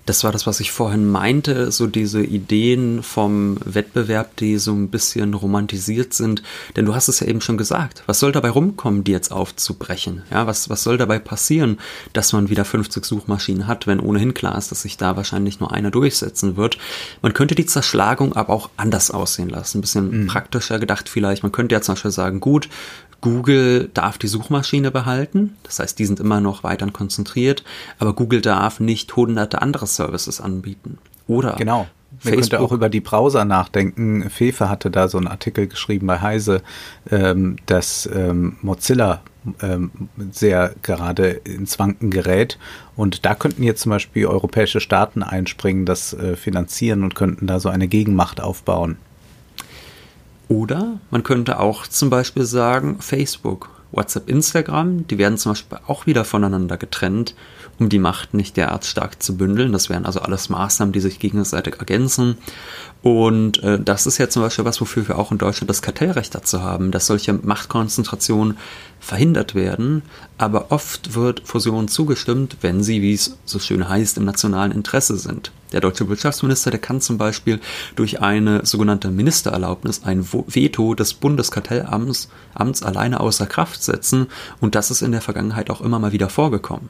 Das 0.06 0.24
war 0.24 0.32
das, 0.32 0.46
was 0.46 0.60
ich 0.60 0.72
vorhin 0.72 1.08
meinte, 1.08 1.70
so 1.70 1.86
diese 1.86 2.22
Ideen 2.22 3.02
vom 3.02 3.58
Wettbewerb, 3.64 4.36
die 4.36 4.58
so 4.58 4.72
ein 4.72 4.88
bisschen 4.88 5.34
romantisiert 5.34 6.12
sind. 6.12 6.42
Denn 6.76 6.84
du 6.84 6.94
hast 6.94 7.08
es 7.08 7.20
ja 7.20 7.28
eben 7.28 7.40
schon 7.40 7.56
gesagt. 7.56 8.02
Was 8.06 8.18
soll 8.18 8.32
dabei 8.32 8.50
rumkommen, 8.50 9.04
die 9.04 9.12
jetzt 9.12 9.30
aufzubrechen? 9.30 10.22
Ja, 10.30 10.46
was, 10.46 10.68
was 10.68 10.82
soll 10.82 10.98
dabei 10.98 11.18
passieren, 11.18 11.78
dass 12.12 12.32
man 12.32 12.50
wieder 12.50 12.64
50 12.64 13.04
Suchmaschinen 13.04 13.66
hat, 13.66 13.86
wenn 13.86 14.00
ohnehin 14.00 14.34
klar 14.34 14.58
ist, 14.58 14.72
dass 14.72 14.82
sich 14.82 14.96
da 14.96 15.16
wahrscheinlich 15.16 15.60
nur 15.60 15.72
einer 15.72 15.90
durchsetzen 15.90 16.56
wird? 16.56 16.78
Man 17.22 17.32
könnte 17.32 17.54
die 17.54 17.66
Zerschlagung 17.66 18.34
aber 18.34 18.52
auch 18.52 18.70
anders 18.76 19.10
aussehen 19.10 19.48
lassen. 19.48 19.78
Ein 19.78 19.82
bisschen 19.82 20.22
mhm. 20.22 20.26
praktischer 20.26 20.80
gedacht 20.80 21.08
vielleicht. 21.08 21.44
Man 21.44 21.52
könnte 21.52 21.74
ja 21.74 21.80
zum 21.80 21.94
Beispiel 21.94 22.10
sagen, 22.10 22.40
gut, 22.40 22.68
Google 23.22 23.88
darf 23.94 24.18
die 24.18 24.26
Suchmaschine 24.26 24.90
behalten, 24.90 25.56
das 25.62 25.78
heißt, 25.78 25.98
die 25.98 26.04
sind 26.04 26.20
immer 26.20 26.42
noch 26.42 26.62
weiter 26.62 26.90
konzentriert, 26.90 27.64
aber 27.98 28.12
Google 28.12 28.42
darf 28.42 28.80
nicht 28.80 29.16
hunderte 29.16 29.62
andere 29.62 29.86
Services 29.86 30.40
anbieten. 30.40 30.98
Oder 31.26 31.54
genau. 31.56 31.86
Man 32.24 32.34
könnte 32.34 32.60
auch 32.60 32.72
über 32.72 32.90
die 32.90 33.00
Browser 33.00 33.44
nachdenken. 33.44 34.28
Fefe 34.28 34.68
hatte 34.68 34.90
da 34.90 35.08
so 35.08 35.16
einen 35.16 35.28
Artikel 35.28 35.66
geschrieben 35.66 36.06
bei 36.06 36.20
Heise, 36.20 36.62
ähm, 37.10 37.56
dass 37.66 38.08
ähm, 38.12 38.58
Mozilla 38.60 39.22
ähm, 39.62 39.90
sehr 40.30 40.74
gerade 40.82 41.30
ins 41.30 41.78
Wanken 41.78 42.10
gerät. 42.10 42.58
Und 42.96 43.24
da 43.24 43.34
könnten 43.34 43.62
jetzt 43.62 43.82
zum 43.82 43.90
Beispiel 43.90 44.26
europäische 44.26 44.80
Staaten 44.80 45.22
einspringen, 45.22 45.86
das 45.86 46.12
äh, 46.12 46.36
finanzieren 46.36 47.02
und 47.02 47.14
könnten 47.14 47.46
da 47.46 47.60
so 47.60 47.70
eine 47.70 47.88
Gegenmacht 47.88 48.40
aufbauen. 48.40 48.98
Oder 50.52 50.98
man 51.10 51.22
könnte 51.22 51.58
auch 51.60 51.86
zum 51.86 52.10
Beispiel 52.10 52.44
sagen, 52.44 52.98
Facebook, 53.00 53.70
WhatsApp, 53.90 54.28
Instagram, 54.28 55.06
die 55.06 55.16
werden 55.16 55.38
zum 55.38 55.52
Beispiel 55.52 55.78
auch 55.86 56.04
wieder 56.04 56.26
voneinander 56.26 56.76
getrennt, 56.76 57.34
um 57.78 57.88
die 57.88 57.98
Macht 57.98 58.34
nicht 58.34 58.58
derart 58.58 58.84
stark 58.84 59.22
zu 59.22 59.38
bündeln. 59.38 59.72
Das 59.72 59.88
wären 59.88 60.04
also 60.04 60.20
alles 60.20 60.50
Maßnahmen, 60.50 60.92
die 60.92 61.00
sich 61.00 61.18
gegenseitig 61.18 61.76
ergänzen. 61.78 62.36
Und 63.00 63.62
äh, 63.62 63.80
das 63.80 64.06
ist 64.06 64.18
ja 64.18 64.28
zum 64.28 64.42
Beispiel 64.42 64.66
was, 64.66 64.78
wofür 64.82 65.08
wir 65.08 65.18
auch 65.18 65.32
in 65.32 65.38
Deutschland 65.38 65.70
das 65.70 65.80
Kartellrecht 65.80 66.34
dazu 66.34 66.60
haben, 66.60 66.90
dass 66.90 67.06
solche 67.06 67.32
Machtkonzentrationen 67.32 68.58
verhindert 69.02 69.54
werden. 69.54 70.02
Aber 70.38 70.70
oft 70.70 71.14
wird 71.14 71.42
Fusionen 71.44 71.88
zugestimmt, 71.88 72.58
wenn 72.62 72.82
sie, 72.82 73.02
wie 73.02 73.12
es 73.12 73.36
so 73.44 73.58
schön 73.58 73.88
heißt, 73.88 74.16
im 74.16 74.24
nationalen 74.24 74.72
Interesse 74.72 75.16
sind. 75.16 75.52
Der 75.72 75.80
deutsche 75.80 76.08
Wirtschaftsminister, 76.08 76.70
der 76.70 76.80
kann 76.80 77.00
zum 77.00 77.18
Beispiel 77.18 77.60
durch 77.96 78.20
eine 78.20 78.64
sogenannte 78.64 79.10
Ministererlaubnis 79.10 80.04
ein 80.04 80.26
Veto 80.30 80.94
des 80.94 81.14
Bundeskartellamts 81.14 82.28
Amts 82.54 82.82
alleine 82.82 83.20
außer 83.20 83.46
Kraft 83.46 83.82
setzen. 83.82 84.28
Und 84.60 84.74
das 84.74 84.90
ist 84.90 85.02
in 85.02 85.12
der 85.12 85.20
Vergangenheit 85.20 85.68
auch 85.70 85.80
immer 85.80 85.98
mal 85.98 86.12
wieder 86.12 86.28
vorgekommen. 86.28 86.88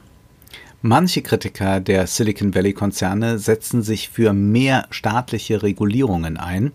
Manche 0.81 1.21
Kritiker 1.21 1.79
der 1.79 2.07
Silicon 2.07 2.53
Valley 2.53 2.73
Konzerne 2.73 3.39
setzen 3.39 3.83
sich 3.83 4.09
für 4.09 4.33
mehr 4.33 4.85
staatliche 4.89 5.63
Regulierungen 5.63 6.35
ein. 6.35 6.73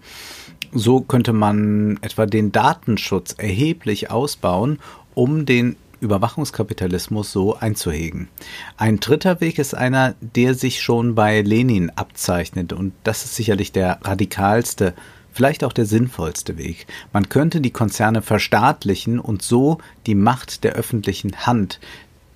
So 0.73 1.01
könnte 1.01 1.33
man 1.33 1.99
etwa 2.03 2.27
den 2.27 2.53
Datenschutz 2.53 3.35
erheblich 3.39 4.11
ausbauen, 4.11 4.79
um 5.19 5.47
den 5.47 5.75
Überwachungskapitalismus 5.99 7.33
so 7.33 7.57
einzuhegen. 7.57 8.29
Ein 8.77 9.01
dritter 9.01 9.41
Weg 9.41 9.59
ist 9.59 9.75
einer, 9.75 10.15
der 10.21 10.55
sich 10.55 10.81
schon 10.81 11.17
bei 11.17 11.41
Lenin 11.41 11.91
abzeichnet 11.91 12.73
und 12.73 12.93
das 13.03 13.25
ist 13.25 13.35
sicherlich 13.35 13.73
der 13.73 13.99
radikalste, 14.03 14.95
vielleicht 15.33 15.65
auch 15.65 15.73
der 15.73 15.87
sinnvollste 15.87 16.57
Weg. 16.57 16.87
Man 17.13 17.29
könnte 17.29 17.61
die 17.61 17.73
Konzerne 17.73 18.23
verstaatlichen 18.23 19.19
und 19.19 19.43
so 19.43 19.79
die 20.07 20.15
Macht 20.15 20.63
der 20.63 20.75
öffentlichen 20.75 21.35
Hand 21.47 21.81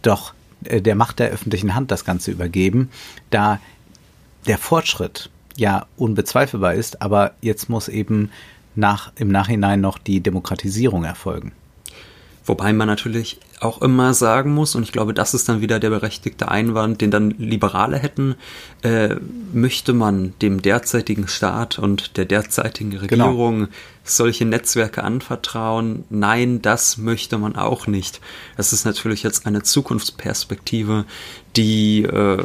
doch 0.02 0.34
äh, 0.64 0.82
der 0.82 0.96
Macht 0.96 1.20
der 1.20 1.30
öffentlichen 1.30 1.76
Hand 1.76 1.92
das 1.92 2.04
Ganze 2.04 2.32
übergeben, 2.32 2.90
da 3.30 3.60
der 4.48 4.58
Fortschritt 4.58 5.30
ja 5.56 5.86
unbezweifelbar 5.96 6.74
ist, 6.74 7.00
aber 7.00 7.34
jetzt 7.42 7.68
muss 7.68 7.86
eben 7.86 8.32
nach, 8.74 9.12
im 9.14 9.28
Nachhinein 9.28 9.80
noch 9.80 9.98
die 9.98 10.20
Demokratisierung 10.20 11.04
erfolgen. 11.04 11.52
Wobei 12.44 12.72
man 12.72 12.88
natürlich 12.88 13.38
auch 13.62 13.80
immer 13.80 14.14
sagen 14.14 14.52
muss, 14.52 14.74
und 14.74 14.82
ich 14.82 14.92
glaube, 14.92 15.14
das 15.14 15.34
ist 15.34 15.48
dann 15.48 15.60
wieder 15.60 15.78
der 15.78 15.90
berechtigte 15.90 16.48
Einwand, 16.48 17.00
den 17.00 17.10
dann 17.10 17.30
Liberale 17.38 17.98
hätten, 17.98 18.34
äh, 18.82 19.16
möchte 19.52 19.92
man 19.92 20.34
dem 20.42 20.62
derzeitigen 20.62 21.28
Staat 21.28 21.78
und 21.78 22.16
der 22.16 22.24
derzeitigen 22.24 22.90
genau. 22.90 23.02
Regierung 23.28 23.60
genau 23.60 23.72
solche 24.04 24.44
Netzwerke 24.44 25.04
anvertrauen. 25.04 26.04
Nein, 26.10 26.60
das 26.60 26.98
möchte 26.98 27.38
man 27.38 27.56
auch 27.56 27.86
nicht. 27.86 28.20
Das 28.56 28.72
ist 28.72 28.84
natürlich 28.84 29.22
jetzt 29.22 29.46
eine 29.46 29.62
Zukunftsperspektive, 29.62 31.04
die 31.54 32.02
äh, 32.02 32.44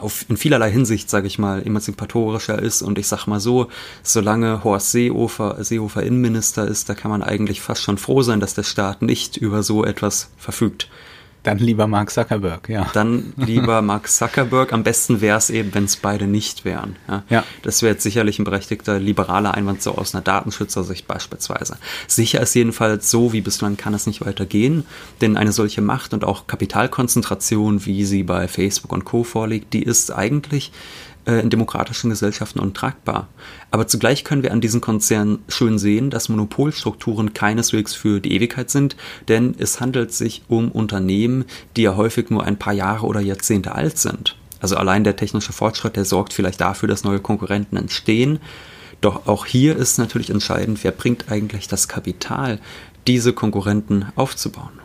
auf, 0.00 0.24
in 0.28 0.36
vielerlei 0.36 0.70
Hinsicht, 0.70 1.08
sage 1.08 1.26
ich 1.26 1.38
mal, 1.38 1.64
emanzipatorischer 1.64 2.58
ist. 2.60 2.82
Und 2.82 2.98
ich 2.98 3.06
sag 3.06 3.26
mal 3.26 3.38
so, 3.38 3.68
solange 4.02 4.64
Horst 4.64 4.90
Seehofer, 4.90 5.62
Seehofer 5.62 6.02
Innenminister 6.02 6.66
ist, 6.66 6.88
da 6.88 6.94
kann 6.94 7.10
man 7.10 7.22
eigentlich 7.22 7.60
fast 7.60 7.82
schon 7.82 7.98
froh 7.98 8.22
sein, 8.22 8.40
dass 8.40 8.54
der 8.54 8.64
Staat 8.64 9.02
nicht 9.02 9.36
über 9.36 9.62
so 9.62 9.84
etwas 9.84 10.30
verfügt. 10.40 10.88
Dann 11.42 11.56
lieber 11.56 11.86
Mark 11.86 12.10
Zuckerberg, 12.10 12.68
ja. 12.68 12.90
Dann 12.92 13.32
lieber 13.36 13.80
Mark 13.80 14.08
Zuckerberg. 14.10 14.74
Am 14.74 14.82
besten 14.82 15.22
wäre 15.22 15.38
es 15.38 15.48
eben, 15.48 15.72
wenn 15.74 15.84
es 15.84 15.96
beide 15.96 16.26
nicht 16.26 16.66
wären. 16.66 16.96
Ja. 17.08 17.22
ja. 17.30 17.44
Das 17.62 17.80
wäre 17.80 17.92
jetzt 17.92 18.02
sicherlich 18.02 18.38
ein 18.38 18.44
berechtigter 18.44 18.98
liberaler 18.98 19.54
Einwand 19.54 19.82
so 19.82 19.94
aus 19.94 20.14
einer 20.14 20.22
Datenschützersicht 20.22 21.06
beispielsweise. 21.06 21.78
Sicher 22.06 22.42
ist 22.42 22.54
jedenfalls 22.54 23.10
so, 23.10 23.32
wie 23.32 23.40
bislang 23.40 23.78
kann 23.78 23.94
es 23.94 24.06
nicht 24.06 24.24
weitergehen, 24.24 24.84
denn 25.22 25.38
eine 25.38 25.52
solche 25.52 25.80
Macht 25.80 26.12
und 26.12 26.24
auch 26.24 26.46
Kapitalkonzentration, 26.46 27.86
wie 27.86 28.04
sie 28.04 28.22
bei 28.22 28.46
Facebook 28.46 28.92
und 28.92 29.06
Co. 29.06 29.24
vorliegt, 29.24 29.72
die 29.72 29.82
ist 29.82 30.10
eigentlich 30.10 30.72
äh, 31.26 31.40
in 31.40 31.50
demokratischen 31.50 32.10
Gesellschaften 32.10 32.60
untragbar. 32.60 33.28
Aber 33.70 33.86
zugleich 33.86 34.24
können 34.24 34.42
wir 34.42 34.52
an 34.52 34.60
diesen 34.60 34.80
Konzernen 34.80 35.40
schön 35.48 35.78
sehen, 35.78 36.10
dass 36.10 36.28
Monopolstrukturen 36.28 37.34
keineswegs 37.34 37.94
für 37.94 38.20
die 38.20 38.32
Ewigkeit 38.32 38.70
sind, 38.70 38.96
denn 39.28 39.54
es 39.58 39.80
handelt 39.80 40.12
sich 40.12 40.42
um 40.48 40.70
Unternehmen, 40.70 41.44
die 41.76 41.82
ja 41.82 41.96
häufig 41.96 42.30
nur 42.30 42.44
ein 42.44 42.58
paar 42.58 42.72
Jahre 42.72 43.06
oder 43.06 43.20
Jahrzehnte 43.20 43.74
alt 43.74 43.98
sind. 43.98 44.36
Also 44.60 44.76
allein 44.76 45.04
der 45.04 45.16
technische 45.16 45.52
Fortschritt, 45.52 45.96
der 45.96 46.04
sorgt 46.04 46.32
vielleicht 46.32 46.60
dafür, 46.60 46.88
dass 46.88 47.04
neue 47.04 47.20
Konkurrenten 47.20 47.76
entstehen. 47.76 48.40
Doch 49.00 49.26
auch 49.26 49.46
hier 49.46 49.76
ist 49.76 49.98
natürlich 49.98 50.30
entscheidend, 50.30 50.84
wer 50.84 50.92
bringt 50.92 51.30
eigentlich 51.30 51.66
das 51.68 51.88
Kapital, 51.88 52.60
diese 53.06 53.32
Konkurrenten 53.32 54.06
aufzubauen. 54.16 54.80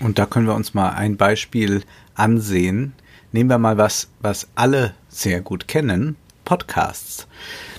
Und 0.00 0.18
da 0.18 0.26
können 0.26 0.46
wir 0.46 0.54
uns 0.54 0.74
mal 0.74 0.90
ein 0.90 1.16
Beispiel 1.16 1.82
ansehen. 2.14 2.94
Nehmen 3.30 3.50
wir 3.50 3.58
mal 3.58 3.78
was, 3.78 4.08
was 4.20 4.48
alle 4.56 4.94
sehr 5.14 5.40
gut 5.40 5.68
kennen, 5.68 6.16
Podcasts. 6.44 7.26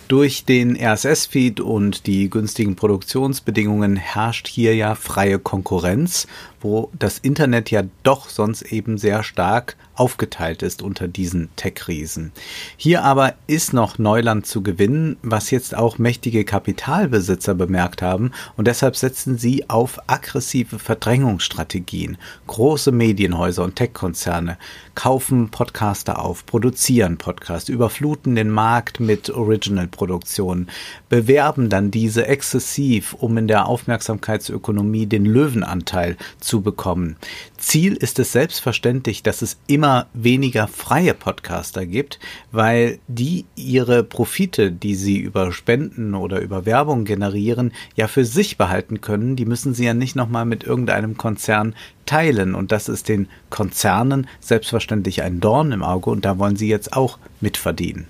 Durch 0.07 0.45
den 0.45 0.75
RSS-Feed 0.75 1.59
und 1.59 2.05
die 2.05 2.29
günstigen 2.29 2.75
Produktionsbedingungen 2.75 3.95
herrscht 3.95 4.47
hier 4.47 4.75
ja 4.75 4.93
freie 4.93 5.39
Konkurrenz, 5.39 6.27
wo 6.65 6.89
das 6.97 7.19
Internet 7.19 7.69
ja 7.69 7.83
doch 8.01 8.27
sonst 8.27 8.63
eben 8.63 8.97
sehr 8.97 9.21
stark 9.21 9.77
aufgeteilt 9.93 10.63
ist 10.63 10.81
unter 10.81 11.07
diesen 11.07 11.49
Tech-Riesen. 11.55 12.31
Hier 12.75 13.03
aber 13.03 13.35
ist 13.45 13.71
noch 13.71 13.99
Neuland 13.99 14.47
zu 14.47 14.63
gewinnen, 14.63 15.17
was 15.21 15.51
jetzt 15.51 15.77
auch 15.77 15.99
mächtige 15.99 16.43
Kapitalbesitzer 16.43 17.53
bemerkt 17.53 18.01
haben 18.01 18.31
und 18.57 18.67
deshalb 18.67 18.95
setzen 18.95 19.37
sie 19.37 19.69
auf 19.69 19.99
aggressive 20.07 20.79
Verdrängungsstrategien. 20.79 22.17
Große 22.47 22.91
Medienhäuser 22.91 23.63
und 23.63 23.75
Tech-Konzerne 23.75 24.57
kaufen 24.95 25.49
Podcaster 25.49 26.19
auf, 26.19 26.45
produzieren 26.45 27.17
Podcasts, 27.17 27.69
überfluten 27.69 28.35
den 28.35 28.49
Markt 28.49 28.99
mit 28.99 29.29
Original-Produktionen, 29.29 30.69
bewerben 31.09 31.69
dann 31.69 31.91
diese 31.91 32.25
exzessiv, 32.25 33.13
um 33.13 33.37
in 33.37 33.47
der 33.47 33.67
Aufmerksamkeitsökonomie 33.67 35.05
den 35.05 35.25
Löwenanteil 35.25 36.17
zu 36.39 36.54
bekommen. 36.61 37.15
Ziel 37.57 37.93
ist 37.93 38.19
es 38.19 38.31
selbstverständlich, 38.31 39.23
dass 39.23 39.41
es 39.41 39.57
immer 39.67 40.07
weniger 40.13 40.67
freie 40.67 41.13
Podcaster 41.13 41.85
gibt, 41.85 42.19
weil 42.51 42.99
die 43.07 43.45
ihre 43.55 44.03
Profite, 44.03 44.71
die 44.71 44.95
sie 44.95 45.17
über 45.17 45.51
Spenden 45.51 46.15
oder 46.15 46.41
über 46.41 46.65
Werbung 46.65 47.05
generieren, 47.05 47.71
ja 47.95 48.07
für 48.07 48.25
sich 48.25 48.57
behalten 48.57 49.01
können. 49.01 49.35
Die 49.35 49.45
müssen 49.45 49.73
sie 49.73 49.85
ja 49.85 49.93
nicht 49.93 50.15
nochmal 50.15 50.45
mit 50.45 50.63
irgendeinem 50.63 51.17
Konzern 51.17 51.75
teilen. 52.05 52.55
Und 52.55 52.71
das 52.71 52.89
ist 52.89 53.09
den 53.09 53.27
Konzernen 53.49 54.27
selbstverständlich 54.39 55.21
ein 55.21 55.39
Dorn 55.39 55.71
im 55.71 55.83
Auge 55.83 56.09
und 56.09 56.25
da 56.25 56.37
wollen 56.37 56.55
sie 56.55 56.67
jetzt 56.67 56.93
auch 56.93 57.17
mitverdienen. 57.41 58.07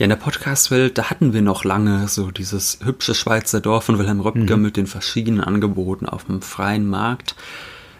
Ja, 0.00 0.04
in 0.04 0.08
der 0.08 0.16
Podcast-Welt, 0.16 0.96
da 0.96 1.10
hatten 1.10 1.34
wir 1.34 1.42
noch 1.42 1.62
lange 1.62 2.08
so 2.08 2.30
dieses 2.30 2.78
hübsche 2.82 3.14
Schweizer 3.14 3.60
Dorf 3.60 3.84
von 3.84 3.98
Wilhelm 3.98 4.20
Röpke 4.20 4.56
mhm. 4.56 4.62
mit 4.62 4.78
den 4.78 4.86
verschiedenen 4.86 5.44
Angeboten 5.44 6.06
auf 6.06 6.24
dem 6.24 6.40
freien 6.40 6.88
Markt. 6.88 7.34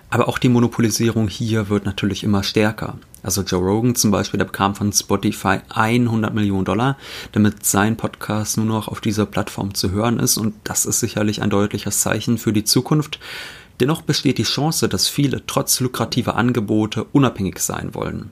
Aber 0.09 0.27
auch 0.27 0.39
die 0.39 0.49
Monopolisierung 0.49 1.29
hier 1.29 1.69
wird 1.69 1.85
natürlich 1.85 2.25
immer 2.25 2.43
stärker. 2.43 2.97
Also 3.23 3.43
Joe 3.43 3.61
Rogan 3.61 3.97
zum 3.97 4.11
Beispiel, 4.13 4.39
der 4.39 4.47
bekam 4.47 4.75
von 4.75 4.95
Spotify 4.95 5.59
100 5.69 6.33
Millionen 6.33 6.65
Dollar, 6.65 6.97
damit 7.33 7.67
sein 7.67 7.99
Podcast 7.99 8.57
nur 8.57 8.65
noch 8.65 8.89
auf 8.89 9.03
dieser 9.03 9.27
Plattform 9.27 9.75
zu 9.75 9.91
hören 9.91 10.21
ist. 10.21 10.39
Und 10.39 10.55
das 10.65 10.87
ist 10.87 11.01
sicherlich 11.01 11.43
ein 11.43 11.51
deutliches 11.51 12.01
Zeichen 12.01 12.39
für 12.39 12.55
die 12.55 12.65
Zukunft. 12.65 13.21
Dennoch 13.79 14.01
besteht 14.01 14.39
die 14.39 14.45
Chance, 14.45 14.89
dass 14.89 15.07
viele 15.07 15.45
trotz 15.47 15.81
lukrativer 15.81 16.37
Angebote 16.37 17.05
unabhängig 17.13 17.59
sein 17.59 17.95
wollen. 17.95 18.31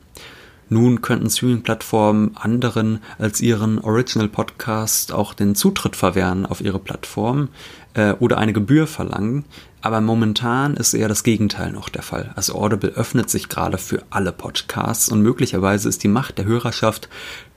Nun 0.70 1.00
könnten 1.00 1.31
Streaming-Plattformen 1.31 2.37
anderen 2.37 3.00
als 3.18 3.40
ihren 3.40 3.78
Original-Podcast 3.78 5.12
auch 5.12 5.35
den 5.35 5.54
Zutritt 5.54 5.96
verwehren 5.96 6.44
auf 6.44 6.61
ihre 6.61 6.78
Plattform 6.78 7.48
äh, 7.94 8.12
oder 8.14 8.38
eine 8.38 8.52
Gebühr 8.52 8.87
verlangen. 8.87 9.44
Aber 9.81 10.00
momentan 10.00 10.74
ist 10.74 10.92
eher 10.94 11.09
das 11.09 11.22
Gegenteil 11.22 11.72
noch 11.72 11.88
der 11.88 12.02
Fall. 12.02 12.33
Also 12.35 12.54
Audible 12.54 12.90
öffnet 12.90 13.31
sich 13.31 13.48
gerade 13.48 13.78
für 13.78 14.02
alle 14.11 14.33
Podcasts 14.33 15.09
und 15.09 15.22
möglicherweise 15.22 15.88
ist 15.88 16.02
die 16.02 16.09
Macht 16.09 16.38
der 16.38 16.44
Hörerschaft 16.44 17.09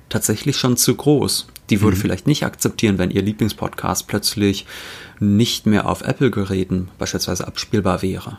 tatsächlich 0.07 0.57
schon 0.57 0.77
zu 0.77 0.95
groß. 0.95 1.47
Die 1.69 1.81
würde 1.81 1.97
mhm. 1.97 2.01
vielleicht 2.01 2.27
nicht 2.27 2.45
akzeptieren, 2.45 2.97
wenn 2.97 3.11
ihr 3.11 3.21
Lieblingspodcast 3.21 4.07
plötzlich 4.07 4.65
nicht 5.19 5.65
mehr 5.65 5.87
auf 5.89 6.01
Apple-Geräten 6.01 6.89
beispielsweise 6.97 7.47
abspielbar 7.47 8.01
wäre. 8.01 8.37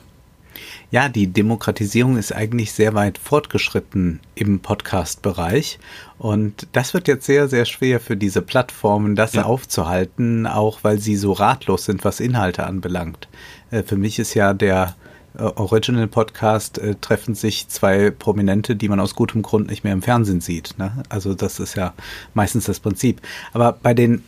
Ja, 0.92 1.08
die 1.08 1.26
Demokratisierung 1.26 2.18
ist 2.18 2.32
eigentlich 2.32 2.72
sehr 2.72 2.92
weit 2.92 3.16
fortgeschritten 3.16 4.20
im 4.34 4.60
Podcast-Bereich. 4.60 5.78
Und 6.18 6.68
das 6.72 6.92
wird 6.92 7.08
jetzt 7.08 7.24
sehr, 7.24 7.48
sehr 7.48 7.64
schwer 7.64 7.98
für 7.98 8.14
diese 8.14 8.42
Plattformen, 8.42 9.16
das 9.16 9.32
ja. 9.32 9.44
aufzuhalten, 9.44 10.46
auch 10.46 10.80
weil 10.84 10.98
sie 10.98 11.16
so 11.16 11.32
ratlos 11.32 11.86
sind, 11.86 12.04
was 12.04 12.20
Inhalte 12.20 12.66
anbelangt. 12.66 13.28
Äh, 13.70 13.84
für 13.84 13.96
mich 13.96 14.18
ist 14.18 14.34
ja 14.34 14.52
der 14.52 14.94
äh, 15.34 15.44
Original 15.44 16.08
Podcast 16.08 16.76
äh, 16.76 16.94
treffen 17.00 17.34
sich 17.34 17.68
zwei 17.68 18.10
Prominente, 18.10 18.76
die 18.76 18.90
man 18.90 19.00
aus 19.00 19.14
gutem 19.14 19.40
Grund 19.40 19.70
nicht 19.70 19.84
mehr 19.84 19.94
im 19.94 20.02
Fernsehen 20.02 20.42
sieht. 20.42 20.74
Ne? 20.76 21.04
Also 21.08 21.32
das 21.32 21.58
ist 21.58 21.74
ja 21.74 21.94
meistens 22.34 22.66
das 22.66 22.80
Prinzip. 22.80 23.22
Aber 23.54 23.72
bei 23.72 23.94
den 23.94 24.22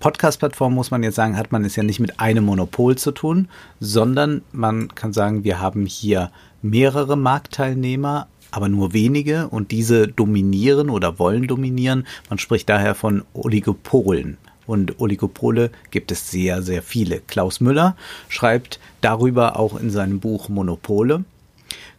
Podcast-Plattform 0.00 0.74
muss 0.74 0.90
man 0.90 1.02
jetzt 1.02 1.16
sagen, 1.16 1.36
hat 1.36 1.52
man 1.52 1.62
es 1.64 1.76
ja 1.76 1.82
nicht 1.82 2.00
mit 2.00 2.18
einem 2.20 2.46
Monopol 2.46 2.96
zu 2.96 3.12
tun, 3.12 3.48
sondern 3.80 4.40
man 4.50 4.94
kann 4.94 5.12
sagen, 5.12 5.44
wir 5.44 5.60
haben 5.60 5.84
hier 5.84 6.32
mehrere 6.62 7.16
Marktteilnehmer, 7.16 8.26
aber 8.50 8.70
nur 8.70 8.94
wenige 8.94 9.48
und 9.48 9.70
diese 9.70 10.08
dominieren 10.08 10.88
oder 10.88 11.18
wollen 11.18 11.46
dominieren. 11.46 12.06
Man 12.30 12.38
spricht 12.38 12.68
daher 12.70 12.94
von 12.94 13.24
Oligopolen. 13.34 14.38
Und 14.66 15.00
Oligopole 15.00 15.70
gibt 15.90 16.12
es 16.12 16.30
sehr, 16.30 16.62
sehr 16.62 16.82
viele. 16.82 17.20
Klaus 17.20 17.60
Müller 17.60 17.96
schreibt 18.28 18.78
darüber 19.00 19.58
auch 19.58 19.78
in 19.78 19.90
seinem 19.90 20.20
Buch 20.20 20.48
Monopole. 20.48 21.24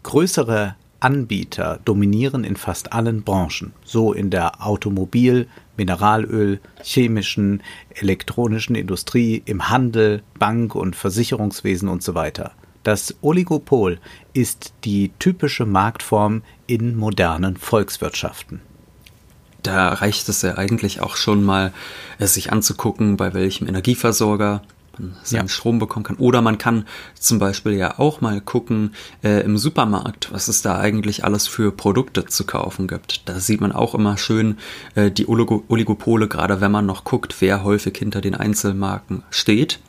Größere 0.04 0.76
Anbieter 1.02 1.80
dominieren 1.84 2.44
in 2.44 2.56
fast 2.56 2.94
allen 2.94 3.24
Branchen, 3.24 3.74
so 3.84 4.14
in 4.14 4.30
der 4.30 4.66
Automobil-, 4.66 5.48
Mineralöl, 5.76 6.62
chemischen, 6.84 7.64
elektronischen 7.96 8.76
Industrie, 8.76 9.42
im 9.46 9.70
Handel, 9.70 10.24
Bank- 10.38 10.76
und 10.76 10.96
Versicherungswesen 10.96 11.90
und 11.90 12.04
so 12.04 12.14
weiter. 12.16 12.52
Das 12.84 13.16
Oligopol 13.22 14.00
ist 14.34 14.74
die 14.84 15.12
typische 15.20 15.66
Marktform 15.66 16.44
in 16.68 16.96
modernen 16.96 17.58
Volkswirtschaften. 17.58 18.62
Da 19.64 19.90
reicht 19.90 20.28
es 20.30 20.42
ja 20.42 20.58
eigentlich 20.58 21.02
auch 21.02 21.16
schon 21.16 21.44
mal, 21.44 21.74
sich 22.20 22.52
anzugucken, 22.52 23.18
bei 23.18 23.34
welchem 23.34 23.68
Energieversorger 23.68 24.64
man 24.98 25.16
seinen 25.24 25.42
ja. 25.42 25.48
Strom 25.48 25.80
bekommen 25.80 26.04
kann. 26.04 26.18
Oder 26.18 26.42
man 26.42 26.58
kann 26.58 26.86
zum 27.20 27.40
Beispiel 27.40 27.74
ja 27.74 28.00
auch 28.00 28.22
mal 28.22 28.42
gucken 28.42 28.94
äh, 29.24 29.44
im 29.44 29.58
Supermarkt, 29.58 30.32
was 30.32 30.48
es 30.48 30.62
da 30.62 30.80
eigentlich 30.80 31.24
alles 31.24 31.48
für 31.48 31.72
Produkte 31.72 32.26
zu 32.26 32.46
kaufen 32.46 32.88
gibt. 32.88 33.28
Da 33.30 33.40
sieht 33.40 33.62
man 33.62 33.72
auch 33.72 33.96
immer 33.96 34.18
schön 34.18 34.58
äh, 34.96 35.12
die 35.12 35.28
Oligo 35.28 35.64
Oligopole, 35.68 36.28
gerade 36.28 36.62
wenn 36.62 36.72
man 36.72 36.86
noch 36.86 37.04
guckt, 37.04 37.36
wer 37.40 37.64
häufig 37.64 37.98
hinter 37.98 38.22
den 38.22 38.36
Einzelmarken 38.36 39.24
steht. 39.30 39.80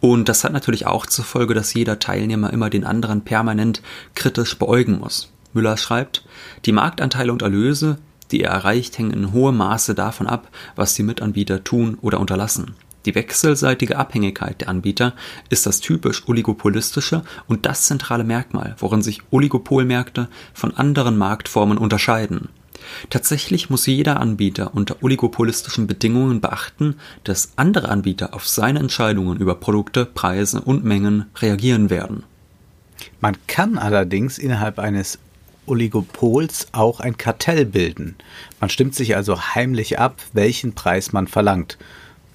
Und 0.00 0.28
das 0.28 0.44
hat 0.44 0.52
natürlich 0.52 0.86
auch 0.86 1.06
zur 1.06 1.24
Folge, 1.24 1.54
dass 1.54 1.74
jeder 1.74 1.98
Teilnehmer 1.98 2.52
immer 2.52 2.70
den 2.70 2.84
anderen 2.84 3.22
permanent 3.22 3.82
kritisch 4.14 4.58
beäugen 4.58 4.98
muss. 4.98 5.30
Müller 5.52 5.76
schreibt, 5.76 6.24
die 6.64 6.72
Marktanteile 6.72 7.32
und 7.32 7.42
Erlöse, 7.42 7.98
die 8.30 8.42
er 8.42 8.52
erreicht, 8.52 8.98
hängen 8.98 9.12
in 9.12 9.32
hohem 9.32 9.58
Maße 9.58 9.94
davon 9.94 10.26
ab, 10.26 10.48
was 10.74 10.94
die 10.94 11.02
Mitanbieter 11.02 11.62
tun 11.62 11.98
oder 12.00 12.18
unterlassen. 12.18 12.74
Die 13.04 13.14
wechselseitige 13.14 13.98
Abhängigkeit 13.98 14.60
der 14.60 14.68
Anbieter 14.68 15.14
ist 15.48 15.66
das 15.66 15.80
typisch 15.80 16.28
oligopolistische 16.28 17.24
und 17.48 17.66
das 17.66 17.86
zentrale 17.86 18.24
Merkmal, 18.24 18.76
worin 18.78 19.02
sich 19.02 19.22
Oligopolmärkte 19.30 20.28
von 20.54 20.76
anderen 20.76 21.16
Marktformen 21.18 21.78
unterscheiden. 21.78 22.48
Tatsächlich 23.10 23.70
muss 23.70 23.86
jeder 23.86 24.20
Anbieter 24.20 24.74
unter 24.74 25.02
oligopolistischen 25.02 25.86
Bedingungen 25.86 26.40
beachten, 26.40 26.96
dass 27.24 27.52
andere 27.56 27.88
Anbieter 27.88 28.34
auf 28.34 28.46
seine 28.46 28.80
Entscheidungen 28.80 29.38
über 29.38 29.54
Produkte, 29.54 30.04
Preise 30.04 30.60
und 30.60 30.84
Mengen 30.84 31.26
reagieren 31.36 31.90
werden. 31.90 32.24
Man 33.20 33.36
kann 33.46 33.78
allerdings 33.78 34.38
innerhalb 34.38 34.78
eines 34.78 35.18
Oligopols 35.66 36.68
auch 36.72 37.00
ein 37.00 37.16
Kartell 37.16 37.66
bilden. 37.66 38.16
Man 38.60 38.68
stimmt 38.68 38.94
sich 38.94 39.14
also 39.14 39.40
heimlich 39.40 39.98
ab, 39.98 40.20
welchen 40.32 40.74
Preis 40.74 41.12
man 41.12 41.28
verlangt 41.28 41.78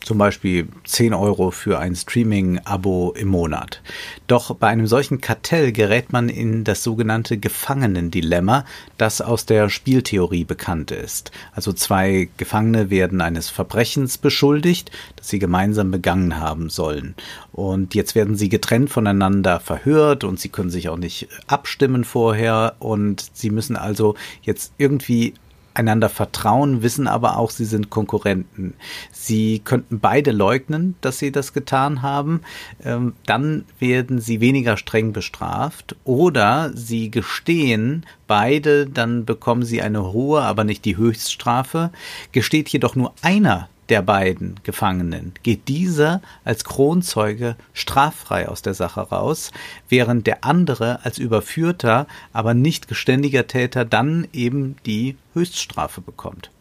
zum 0.08 0.20
Beispiel 0.20 0.70
10 0.86 1.14
Euro 1.14 1.52
für 1.52 1.80
ein 1.80 1.94
Streaming-Abo 1.94 3.12
im 3.18 3.28
Monat. 3.28 3.82
Doch 4.28 4.56
bei 4.56 4.70
einem 4.70 4.88
solchen 4.88 5.20
Kartell 5.20 5.74
gerät 5.74 6.14
man 6.14 6.30
in 6.30 6.64
das 6.64 6.82
sogenannte 6.82 7.38
Gefangenendilemma, 7.38 8.64
das 8.98 9.20
aus 9.20 9.46
der 9.46 9.68
Spieltheorie 9.68 10.46
bekannt 10.46 10.92
ist. 10.92 11.32
Also 11.52 11.74
zwei 11.74 12.30
Gefangene 12.38 12.90
werden 12.90 13.20
eines 13.20 13.50
Verbrechens 13.50 14.18
beschuldigt, 14.18 14.92
das 15.18 15.28
sie 15.28 15.40
gemeinsam 15.40 15.92
begangen 15.92 16.40
haben 16.40 16.70
sollen. 16.70 17.14
Und 17.52 17.94
jetzt 17.94 18.16
werden 18.16 18.38
sie 18.38 18.48
getrennt 18.48 18.90
voneinander 18.90 19.60
verhört 19.60 20.24
und 20.24 20.40
sie 20.40 20.48
können 20.48 20.70
sich 20.70 20.88
auch 20.88 20.96
nicht 20.96 21.28
abstimmen 21.48 22.06
vorher 22.06 22.78
und 22.80 23.30
sie 23.34 23.50
müssen 23.50 23.76
also 23.76 24.16
jetzt 24.42 24.72
irgendwie 24.78 25.34
einander 25.78 26.10
vertrauen, 26.10 26.82
wissen 26.82 27.08
aber 27.08 27.38
auch, 27.38 27.52
sie 27.52 27.66
sind 27.66 27.90
Konkurrenten. 27.90 28.74
Sie 29.12 29.60
könnten 29.60 30.00
beide 30.00 30.32
leugnen, 30.32 30.96
dass 31.02 31.20
sie 31.20 31.32
das 31.32 31.54
getan 31.54 32.02
haben. 32.02 32.42
Ähm, 32.84 33.14
dann 33.26 33.66
werden 33.80 34.20
sie 34.20 34.42
weniger 34.42 34.78
streng 34.78 35.14
bestraft. 35.14 35.96
Oder 36.04 36.72
sie 36.74 37.12
gestehen 37.12 38.06
beide, 38.26 38.88
dann 38.88 39.26
bekommen 39.26 39.64
sie 39.64 39.82
eine 39.82 40.12
hohe, 40.12 40.42
aber 40.42 40.64
nicht 40.64 40.84
die 40.84 40.98
Höchststrafe. 40.98 41.92
Gesteht 42.32 42.70
jedoch 42.70 42.96
nur 42.96 43.14
einer 43.22 43.70
der 43.90 44.02
beiden 44.02 44.60
Gefangenen 44.64 45.34
geht 45.44 45.68
dieser 45.68 46.22
als 46.44 46.64
Kronzeuge 46.64 47.56
straffrei 47.74 48.50
aus 48.50 48.62
der 48.62 48.74
Sache 48.74 49.02
raus, 49.02 49.52
während 49.90 50.28
der 50.28 50.44
andere 50.44 51.04
als 51.06 51.18
überführter, 51.18 52.08
aber 52.34 52.54
nicht 52.54 52.88
geständiger 52.88 53.48
Täter 53.48 53.86
dann 53.86 54.28
eben 54.34 54.76
die 54.86 55.18
Höchststrafe 55.34 56.02
bekommt. 56.02 56.52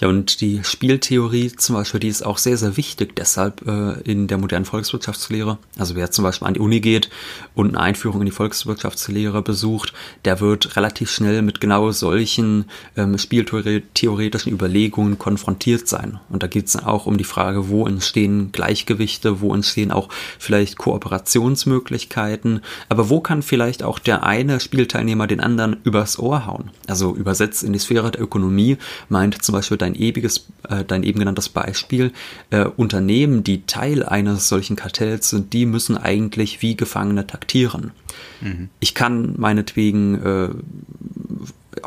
Ja, 0.00 0.08
und 0.08 0.40
die 0.40 0.60
Spieltheorie 0.64 1.52
zum 1.52 1.76
Beispiel, 1.76 2.00
die 2.00 2.08
ist 2.08 2.24
auch 2.24 2.38
sehr, 2.38 2.56
sehr 2.56 2.76
wichtig 2.76 3.14
deshalb 3.16 3.66
äh, 3.66 4.00
in 4.02 4.26
der 4.26 4.38
modernen 4.38 4.64
Volkswirtschaftslehre. 4.64 5.58
Also 5.78 5.94
wer 5.94 6.10
zum 6.10 6.24
Beispiel 6.24 6.48
an 6.48 6.54
die 6.54 6.60
Uni 6.60 6.80
geht 6.80 7.10
und 7.54 7.76
eine 7.76 7.80
Einführung 7.80 8.20
in 8.20 8.26
die 8.26 8.32
Volkswirtschaftslehre 8.32 9.42
besucht, 9.42 9.92
der 10.24 10.40
wird 10.40 10.76
relativ 10.76 11.10
schnell 11.10 11.42
mit 11.42 11.60
genau 11.60 11.90
solchen 11.92 12.66
ähm, 12.96 13.18
spieltheoretischen 13.18 14.52
Überlegungen 14.52 15.18
konfrontiert 15.18 15.88
sein. 15.88 16.20
Und 16.28 16.42
da 16.42 16.46
geht 16.46 16.66
es 16.66 16.76
auch 16.76 17.06
um 17.06 17.18
die 17.18 17.24
Frage, 17.24 17.68
wo 17.68 17.86
entstehen 17.86 18.50
Gleichgewichte, 18.52 19.40
wo 19.40 19.54
entstehen 19.54 19.92
auch 19.92 20.08
vielleicht 20.38 20.78
Kooperationsmöglichkeiten, 20.78 22.60
aber 22.88 23.08
wo 23.08 23.20
kann 23.20 23.42
vielleicht 23.42 23.82
auch 23.82 23.98
der 23.98 24.24
eine 24.24 24.60
Spielteilnehmer 24.60 25.26
den 25.26 25.40
anderen 25.40 25.76
übers 25.84 26.18
Ohr 26.18 26.46
hauen? 26.46 26.70
Also 26.86 27.14
übersetzt 27.14 27.62
in 27.62 27.72
die 27.72 27.78
Sphäre 27.78 28.10
der 28.10 28.22
Ökonomie 28.22 28.78
meint 29.08 29.42
zum 29.42 29.54
Beispiel 29.54 29.76
dein 29.76 29.91
dein 29.92 30.00
ewiges, 30.00 30.46
äh, 30.68 30.84
dein 30.84 31.02
eben 31.02 31.18
genanntes 31.18 31.48
Beispiel, 31.48 32.12
äh, 32.50 32.64
Unternehmen, 32.64 33.44
die 33.44 33.66
Teil 33.66 34.02
eines 34.02 34.48
solchen 34.48 34.76
Kartells 34.76 35.30
sind, 35.30 35.52
die 35.52 35.66
müssen 35.66 35.96
eigentlich 35.96 36.62
wie 36.62 36.76
Gefangene 36.76 37.26
taktieren. 37.26 37.92
Mhm. 38.40 38.68
Ich 38.80 38.94
kann 38.94 39.34
meinetwegen 39.36 40.14
äh, 40.22 40.48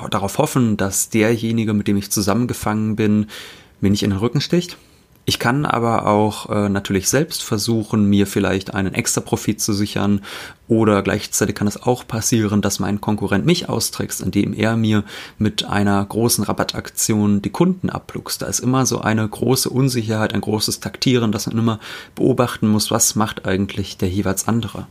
darauf 0.10 0.38
hoffen, 0.38 0.78
dass 0.78 1.10
derjenige, 1.10 1.74
mit 1.74 1.88
dem 1.88 1.98
ich 1.98 2.12
zusammengefangen 2.12 2.96
bin, 2.96 3.28
mir 3.82 3.90
nicht 3.90 4.04
in 4.04 4.12
den 4.12 4.20
Rücken 4.20 4.42
sticht 4.42 4.78
ich 5.28 5.40
kann 5.40 5.66
aber 5.66 6.06
auch 6.06 6.50
äh, 6.52 6.70
natürlich 6.70 7.10
selbst 7.10 7.42
versuchen, 7.42 8.06
mir 8.06 8.28
vielleicht 8.28 8.76
einen 8.76 8.94
extra 8.94 9.22
Profit 9.22 9.60
zu 9.60 9.74
sichern 9.74 10.22
oder 10.68 11.02
gleichzeitig 11.02 11.56
kann 11.56 11.68
es 11.68 11.82
auch 11.82 12.06
passieren, 12.06 12.62
dass 12.62 12.80
mein 12.80 13.02
Konkurrent 13.02 13.44
mich 13.44 13.68
austrickst, 13.68 14.22
indem 14.22 14.54
er 14.54 14.78
mir 14.78 15.04
mit 15.40 15.66
einer 15.66 16.06
großen 16.06 16.44
Rabattaktion 16.44 17.42
die 17.42 17.50
Kunden 17.50 17.90
abluchst. 17.90 18.44
Da 18.44 18.46
ist 18.46 18.60
immer 18.60 18.86
so 18.86 19.02
eine 19.02 19.28
große 19.28 19.70
Unsicherheit, 19.70 20.34
ein 20.34 20.42
großes 20.42 20.80
Taktieren, 20.80 21.32
dass 21.32 21.48
man 21.48 21.58
immer 21.58 21.80
beobachten 22.14 22.68
muss, 22.68 22.92
was 22.92 23.16
macht 23.16 23.48
eigentlich 23.48 23.98
der 23.98 24.10
jeweils 24.10 24.48
andere. 24.48 24.86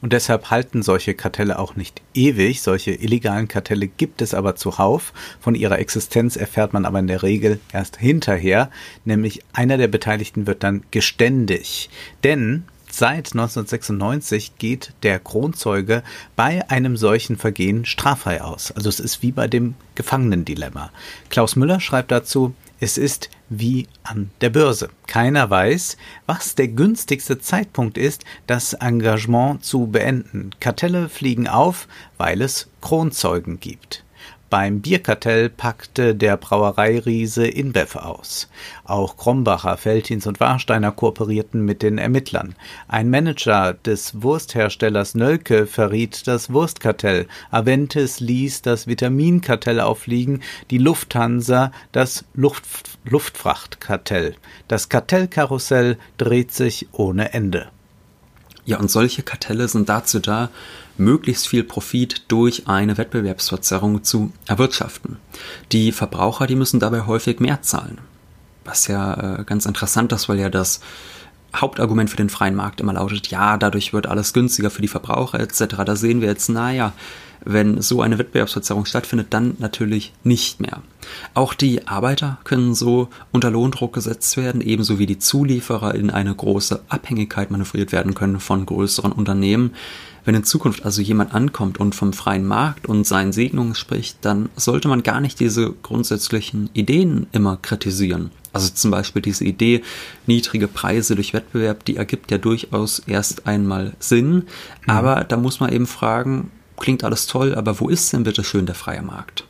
Und 0.00 0.12
deshalb 0.12 0.50
halten 0.50 0.82
solche 0.82 1.14
Kartelle 1.14 1.58
auch 1.58 1.74
nicht 1.74 2.02
ewig. 2.14 2.62
Solche 2.62 2.92
illegalen 2.92 3.48
Kartelle 3.48 3.88
gibt 3.88 4.22
es 4.22 4.32
aber 4.34 4.54
zuhauf. 4.54 5.12
Von 5.40 5.54
ihrer 5.54 5.78
Existenz 5.78 6.36
erfährt 6.36 6.72
man 6.72 6.84
aber 6.84 7.00
in 7.00 7.08
der 7.08 7.22
Regel 7.22 7.58
erst 7.72 7.96
hinterher. 7.96 8.70
Nämlich 9.04 9.42
einer 9.52 9.76
der 9.76 9.88
Beteiligten 9.88 10.46
wird 10.46 10.62
dann 10.62 10.82
geständig. 10.90 11.90
Denn 12.22 12.64
seit 12.90 13.32
1996 13.32 14.58
geht 14.58 14.92
der 15.02 15.18
Kronzeuge 15.18 16.02
bei 16.36 16.68
einem 16.70 16.96
solchen 16.96 17.36
Vergehen 17.36 17.84
straffrei 17.84 18.40
aus. 18.42 18.70
Also 18.72 18.88
es 18.88 19.00
ist 19.00 19.22
wie 19.22 19.32
bei 19.32 19.48
dem 19.48 19.74
Gefangenendilemma. 19.96 20.90
Klaus 21.28 21.56
Müller 21.56 21.80
schreibt 21.80 22.12
dazu, 22.12 22.54
es 22.80 22.98
ist 22.98 23.30
wie 23.48 23.88
an 24.02 24.30
der 24.40 24.50
Börse. 24.50 24.90
Keiner 25.06 25.50
weiß, 25.50 25.96
was 26.26 26.54
der 26.54 26.68
günstigste 26.68 27.38
Zeitpunkt 27.38 27.98
ist, 27.98 28.24
das 28.46 28.74
Engagement 28.74 29.64
zu 29.64 29.86
beenden. 29.86 30.50
Kartelle 30.60 31.08
fliegen 31.08 31.48
auf, 31.48 31.88
weil 32.16 32.40
es 32.42 32.68
Kronzeugen 32.80 33.58
gibt. 33.60 34.04
Beim 34.50 34.80
Bierkartell 34.80 35.50
packte 35.50 36.14
der 36.14 36.38
Brauereiriese 36.38 37.46
InBev 37.46 37.96
aus. 37.96 38.48
Auch 38.84 39.18
Krombacher, 39.18 39.78
Veltins 39.84 40.26
und 40.26 40.40
Warsteiner 40.40 40.90
kooperierten 40.90 41.66
mit 41.66 41.82
den 41.82 41.98
Ermittlern. 41.98 42.54
Ein 42.88 43.10
Manager 43.10 43.74
des 43.74 44.22
Wurstherstellers 44.22 45.14
Nölke 45.14 45.66
verriet 45.66 46.26
das 46.26 46.50
Wurstkartell. 46.50 47.26
Aventis 47.50 48.20
ließ 48.20 48.62
das 48.62 48.86
Vitaminkartell 48.86 49.80
auffliegen, 49.80 50.42
die 50.70 50.78
Lufthansa 50.78 51.70
das 51.92 52.24
Luft 52.32 52.98
Luftfrachtkartell. 53.04 54.34
Das 54.66 54.88
Kartellkarussell 54.88 55.98
dreht 56.16 56.52
sich 56.52 56.88
ohne 56.92 57.34
Ende. 57.34 57.68
Ja, 58.64 58.78
und 58.78 58.90
solche 58.90 59.22
Kartelle 59.22 59.68
sind 59.68 59.88
dazu 59.88 60.18
da, 60.20 60.50
möglichst 60.98 61.48
viel 61.48 61.64
Profit 61.64 62.22
durch 62.28 62.68
eine 62.68 62.98
Wettbewerbsverzerrung 62.98 64.04
zu 64.04 64.32
erwirtschaften. 64.46 65.16
Die 65.72 65.92
Verbraucher, 65.92 66.46
die 66.46 66.56
müssen 66.56 66.80
dabei 66.80 67.06
häufig 67.06 67.40
mehr 67.40 67.62
zahlen. 67.62 67.98
Was 68.64 68.86
ja 68.86 69.40
äh, 69.40 69.44
ganz 69.44 69.66
interessant 69.66 70.12
ist, 70.12 70.28
weil 70.28 70.38
ja 70.38 70.50
das 70.50 70.80
Hauptargument 71.54 72.10
für 72.10 72.16
den 72.16 72.28
freien 72.28 72.54
Markt 72.54 72.80
immer 72.80 72.92
lautet, 72.92 73.28
ja, 73.28 73.56
dadurch 73.56 73.92
wird 73.92 74.06
alles 74.06 74.32
günstiger 74.32 74.70
für 74.70 74.82
die 74.82 74.88
Verbraucher 74.88 75.40
etc. 75.40 75.76
Da 75.84 75.96
sehen 75.96 76.20
wir 76.20 76.28
jetzt, 76.28 76.48
naja, 76.48 76.92
wenn 77.44 77.80
so 77.80 78.02
eine 78.02 78.18
Wettbewerbsverzerrung 78.18 78.84
stattfindet, 78.84 79.28
dann 79.30 79.56
natürlich 79.58 80.12
nicht 80.24 80.60
mehr. 80.60 80.82
Auch 81.34 81.54
die 81.54 81.86
Arbeiter 81.86 82.38
können 82.44 82.74
so 82.74 83.08
unter 83.32 83.50
Lohndruck 83.50 83.94
gesetzt 83.94 84.36
werden, 84.36 84.60
ebenso 84.60 84.98
wie 84.98 85.06
die 85.06 85.18
Zulieferer 85.18 85.94
in 85.94 86.10
eine 86.10 86.34
große 86.34 86.82
Abhängigkeit 86.88 87.50
manövriert 87.50 87.92
werden 87.92 88.14
können 88.14 88.40
von 88.40 88.66
größeren 88.66 89.12
Unternehmen. 89.12 89.72
Wenn 90.24 90.34
in 90.34 90.44
Zukunft 90.44 90.84
also 90.84 91.00
jemand 91.00 91.32
ankommt 91.32 91.80
und 91.80 91.94
vom 91.94 92.12
freien 92.12 92.46
Markt 92.46 92.86
und 92.86 93.06
seinen 93.06 93.32
Segnungen 93.32 93.74
spricht, 93.74 94.18
dann 94.22 94.50
sollte 94.56 94.88
man 94.88 95.02
gar 95.02 95.20
nicht 95.20 95.40
diese 95.40 95.72
grundsätzlichen 95.82 96.68
Ideen 96.74 97.28
immer 97.32 97.56
kritisieren. 97.56 98.30
Also 98.58 98.74
zum 98.74 98.90
Beispiel 98.90 99.22
diese 99.22 99.44
Idee, 99.44 99.82
niedrige 100.26 100.68
Preise 100.68 101.14
durch 101.14 101.32
Wettbewerb, 101.34 101.84
die 101.84 101.96
ergibt 101.96 102.30
ja 102.30 102.38
durchaus 102.38 103.00
erst 103.00 103.46
einmal 103.46 103.94
Sinn. 103.98 104.34
Mhm. 104.34 104.44
Aber 104.86 105.24
da 105.24 105.36
muss 105.36 105.60
man 105.60 105.72
eben 105.72 105.86
fragen, 105.86 106.50
klingt 106.76 107.04
alles 107.04 107.26
toll, 107.26 107.54
aber 107.54 107.80
wo 107.80 107.88
ist 107.88 108.12
denn 108.12 108.24
bitte 108.24 108.44
schön 108.44 108.66
der 108.66 108.74
freie 108.74 109.02
Markt? 109.02 109.44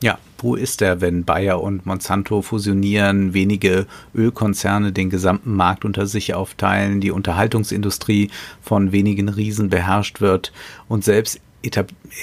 Ja, 0.00 0.18
wo 0.38 0.54
ist 0.54 0.80
er, 0.80 1.00
wenn 1.00 1.24
Bayer 1.24 1.60
und 1.60 1.84
Monsanto 1.84 2.40
fusionieren, 2.42 3.34
wenige 3.34 3.86
Ölkonzerne 4.14 4.92
den 4.92 5.10
gesamten 5.10 5.54
Markt 5.56 5.84
unter 5.84 6.06
sich 6.06 6.34
aufteilen, 6.34 7.00
die 7.00 7.10
Unterhaltungsindustrie 7.10 8.30
von 8.62 8.92
wenigen 8.92 9.28
Riesen 9.28 9.70
beherrscht 9.70 10.20
wird 10.20 10.52
und 10.86 11.02
selbst 11.02 11.40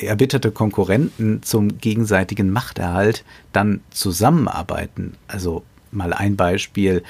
erbitterte 0.02 0.52
Konkurrenten 0.52 1.44
zum 1.44 1.78
gegenseitigen 1.78 2.50
Machterhalt 2.50 3.26
dann 3.52 3.82
zusammenarbeiten? 3.90 5.16
Also 5.28 5.64
mal 5.96 6.14
ein 6.14 6.36
Beispiel. 6.36 7.04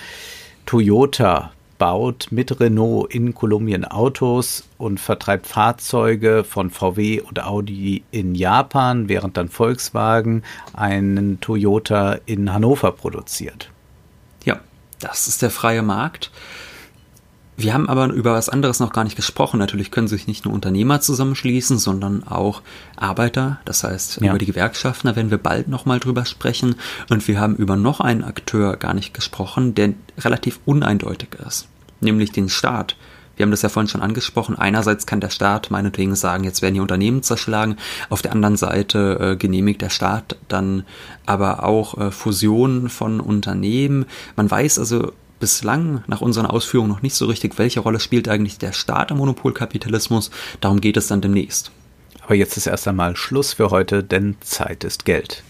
Toyota 0.65 1.52
baut 1.78 2.28
mit 2.32 2.60
Renault 2.60 3.13
in 3.13 3.34
Kolumbien 3.34 3.86
Autos 3.86 4.63
und 4.78 5.00
vertreibt 5.00 5.48
Fahrzeuge 5.48 6.43
von 6.43 6.69
VW 6.69 7.21
und 7.21 7.43
Audi 7.43 8.04
in 8.12 8.36
Japan, 8.36 9.10
während 9.10 9.38
dann 9.38 9.50
Volkswagen 9.50 10.43
einen 10.74 11.39
Toyota 11.41 12.19
in 12.26 12.54
Hannover 12.54 12.91
produziert. 12.91 13.69
Ja, 14.45 14.62
das 15.00 15.28
ist 15.28 15.41
der 15.41 15.52
freie 15.52 15.82
Markt. 15.82 16.32
Wir 17.58 17.74
haben 17.74 17.88
aber 17.88 18.08
über 18.12 18.34
was 18.34 18.50
anderes 18.50 18.80
noch 18.80 18.91
gar 18.91 19.06
nicht 19.06 19.15
gesprochen. 19.15 19.60
Natürlich 19.60 19.89
können 19.89 20.10
sich 20.10 20.28
nicht 20.28 20.44
nur 20.44 20.54
Unternehmer 20.54 21.00
zusammenschließen, 21.00 21.78
sondern 21.78 22.24
auch 22.24 22.62
Arbeiter, 22.98 23.60
das 23.63 23.84
heißt 23.84 24.20
ja. 24.22 24.30
über 24.30 24.38
die 24.38 24.46
Gewerkschaften, 24.46 25.08
da 25.08 25.15
werden 25.15 25.32
wir 25.32 25.38
bald 25.38 25.70
nochmal 25.70 26.00
drüber 26.00 26.26
sprechen. 26.26 26.76
Und 27.10 27.28
wir 27.28 27.39
haben 27.39 27.56
über 27.56 27.78
noch 27.78 28.02
einen 28.02 28.24
Akteur 28.24 28.76
gar 28.76 28.94
nicht 28.94 29.13
gesprochen, 29.13 29.74
der 29.74 29.94
relativ 30.20 30.60
uneindeutig 30.65 31.30
ist, 31.48 31.68
nämlich 32.02 32.32
den 32.32 32.50
Staat. 32.50 32.98
Wir 33.38 33.44
haben 33.44 33.52
das 33.52 33.62
ja 33.62 33.70
vorhin 33.70 33.89
schon 33.89 34.02
angesprochen. 34.02 34.58
Einerseits 34.58 35.06
kann 35.06 35.20
der 35.20 35.30
Staat 35.30 35.72
meinetwegen 35.72 36.15
sagen, 36.15 36.44
jetzt 36.44 36.62
werden 36.62 36.76
die 36.76 36.80
Unternehmen 36.80 37.22
zerschlagen. 37.22 37.78
Auf 38.10 38.22
der 38.22 38.32
anderen 38.32 38.56
Seite 38.56 39.20
äh, 39.20 39.36
genehmigt 39.36 39.82
der 39.82 39.89
Staat 39.89 40.38
dann 40.48 40.86
aber 41.26 41.63
auch 41.63 41.98
äh, 41.98 42.12
Fusionen 42.12 42.89
von 42.89 43.20
Unternehmen. 43.20 44.06
Man 44.38 44.50
weiß 44.50 44.80
also 44.80 45.12
bislang 45.39 46.04
nach 46.08 46.21
unseren 46.21 46.45
Ausführungen 46.45 46.89
noch 46.89 47.02
nicht 47.02 47.15
so 47.15 47.26
richtig, 47.26 47.58
welche 47.58 47.80
Rolle 47.80 48.00
spielt 48.00 48.28
eigentlich 48.28 48.58
der 48.58 48.74
Staat 48.74 49.12
am 49.12 49.17
Monopolkapitalismus. 49.19 50.32
Darum 50.62 50.82
geht 50.82 50.98
es 50.98 51.08
dann 51.08 51.21
demnächst. 51.21 51.71
Aber 52.21 52.36
jetzt 52.36 52.58
ist 52.58 52.67
erst 52.67 52.88
einmal 52.88 53.15
Schluss 53.15 53.54
für 53.54 53.69
heute, 53.69 54.04
denn 54.04 54.36
Zeit 54.41 54.84
ist 54.84 55.06
Geld. 55.06 55.43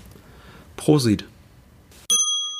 Prosit. 0.75 1.25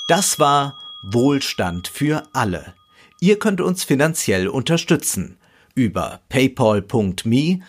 Das 0.08 0.40
war 0.40 0.78
Wohlstand 1.04 1.88
für 1.88 2.24
alle. 2.34 2.74
Ihr 3.20 3.40
könnt 3.40 3.62
uns 3.62 3.84
finanziell 3.84 4.48
unterstützen 4.48 5.38
über 5.76 6.22
paypal.me-ole 6.30 7.64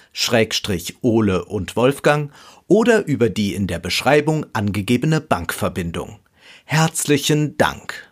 und 1.44 1.76
Wolfgang 1.76 2.32
oder 2.68 3.04
über 3.06 3.28
die 3.28 3.54
in 3.54 3.66
der 3.66 3.78
Beschreibung 3.80 4.46
angegebene 4.52 5.20
Bankverbindung. 5.20 6.20
Herzlichen 6.64 7.58
Dank. 7.58 8.05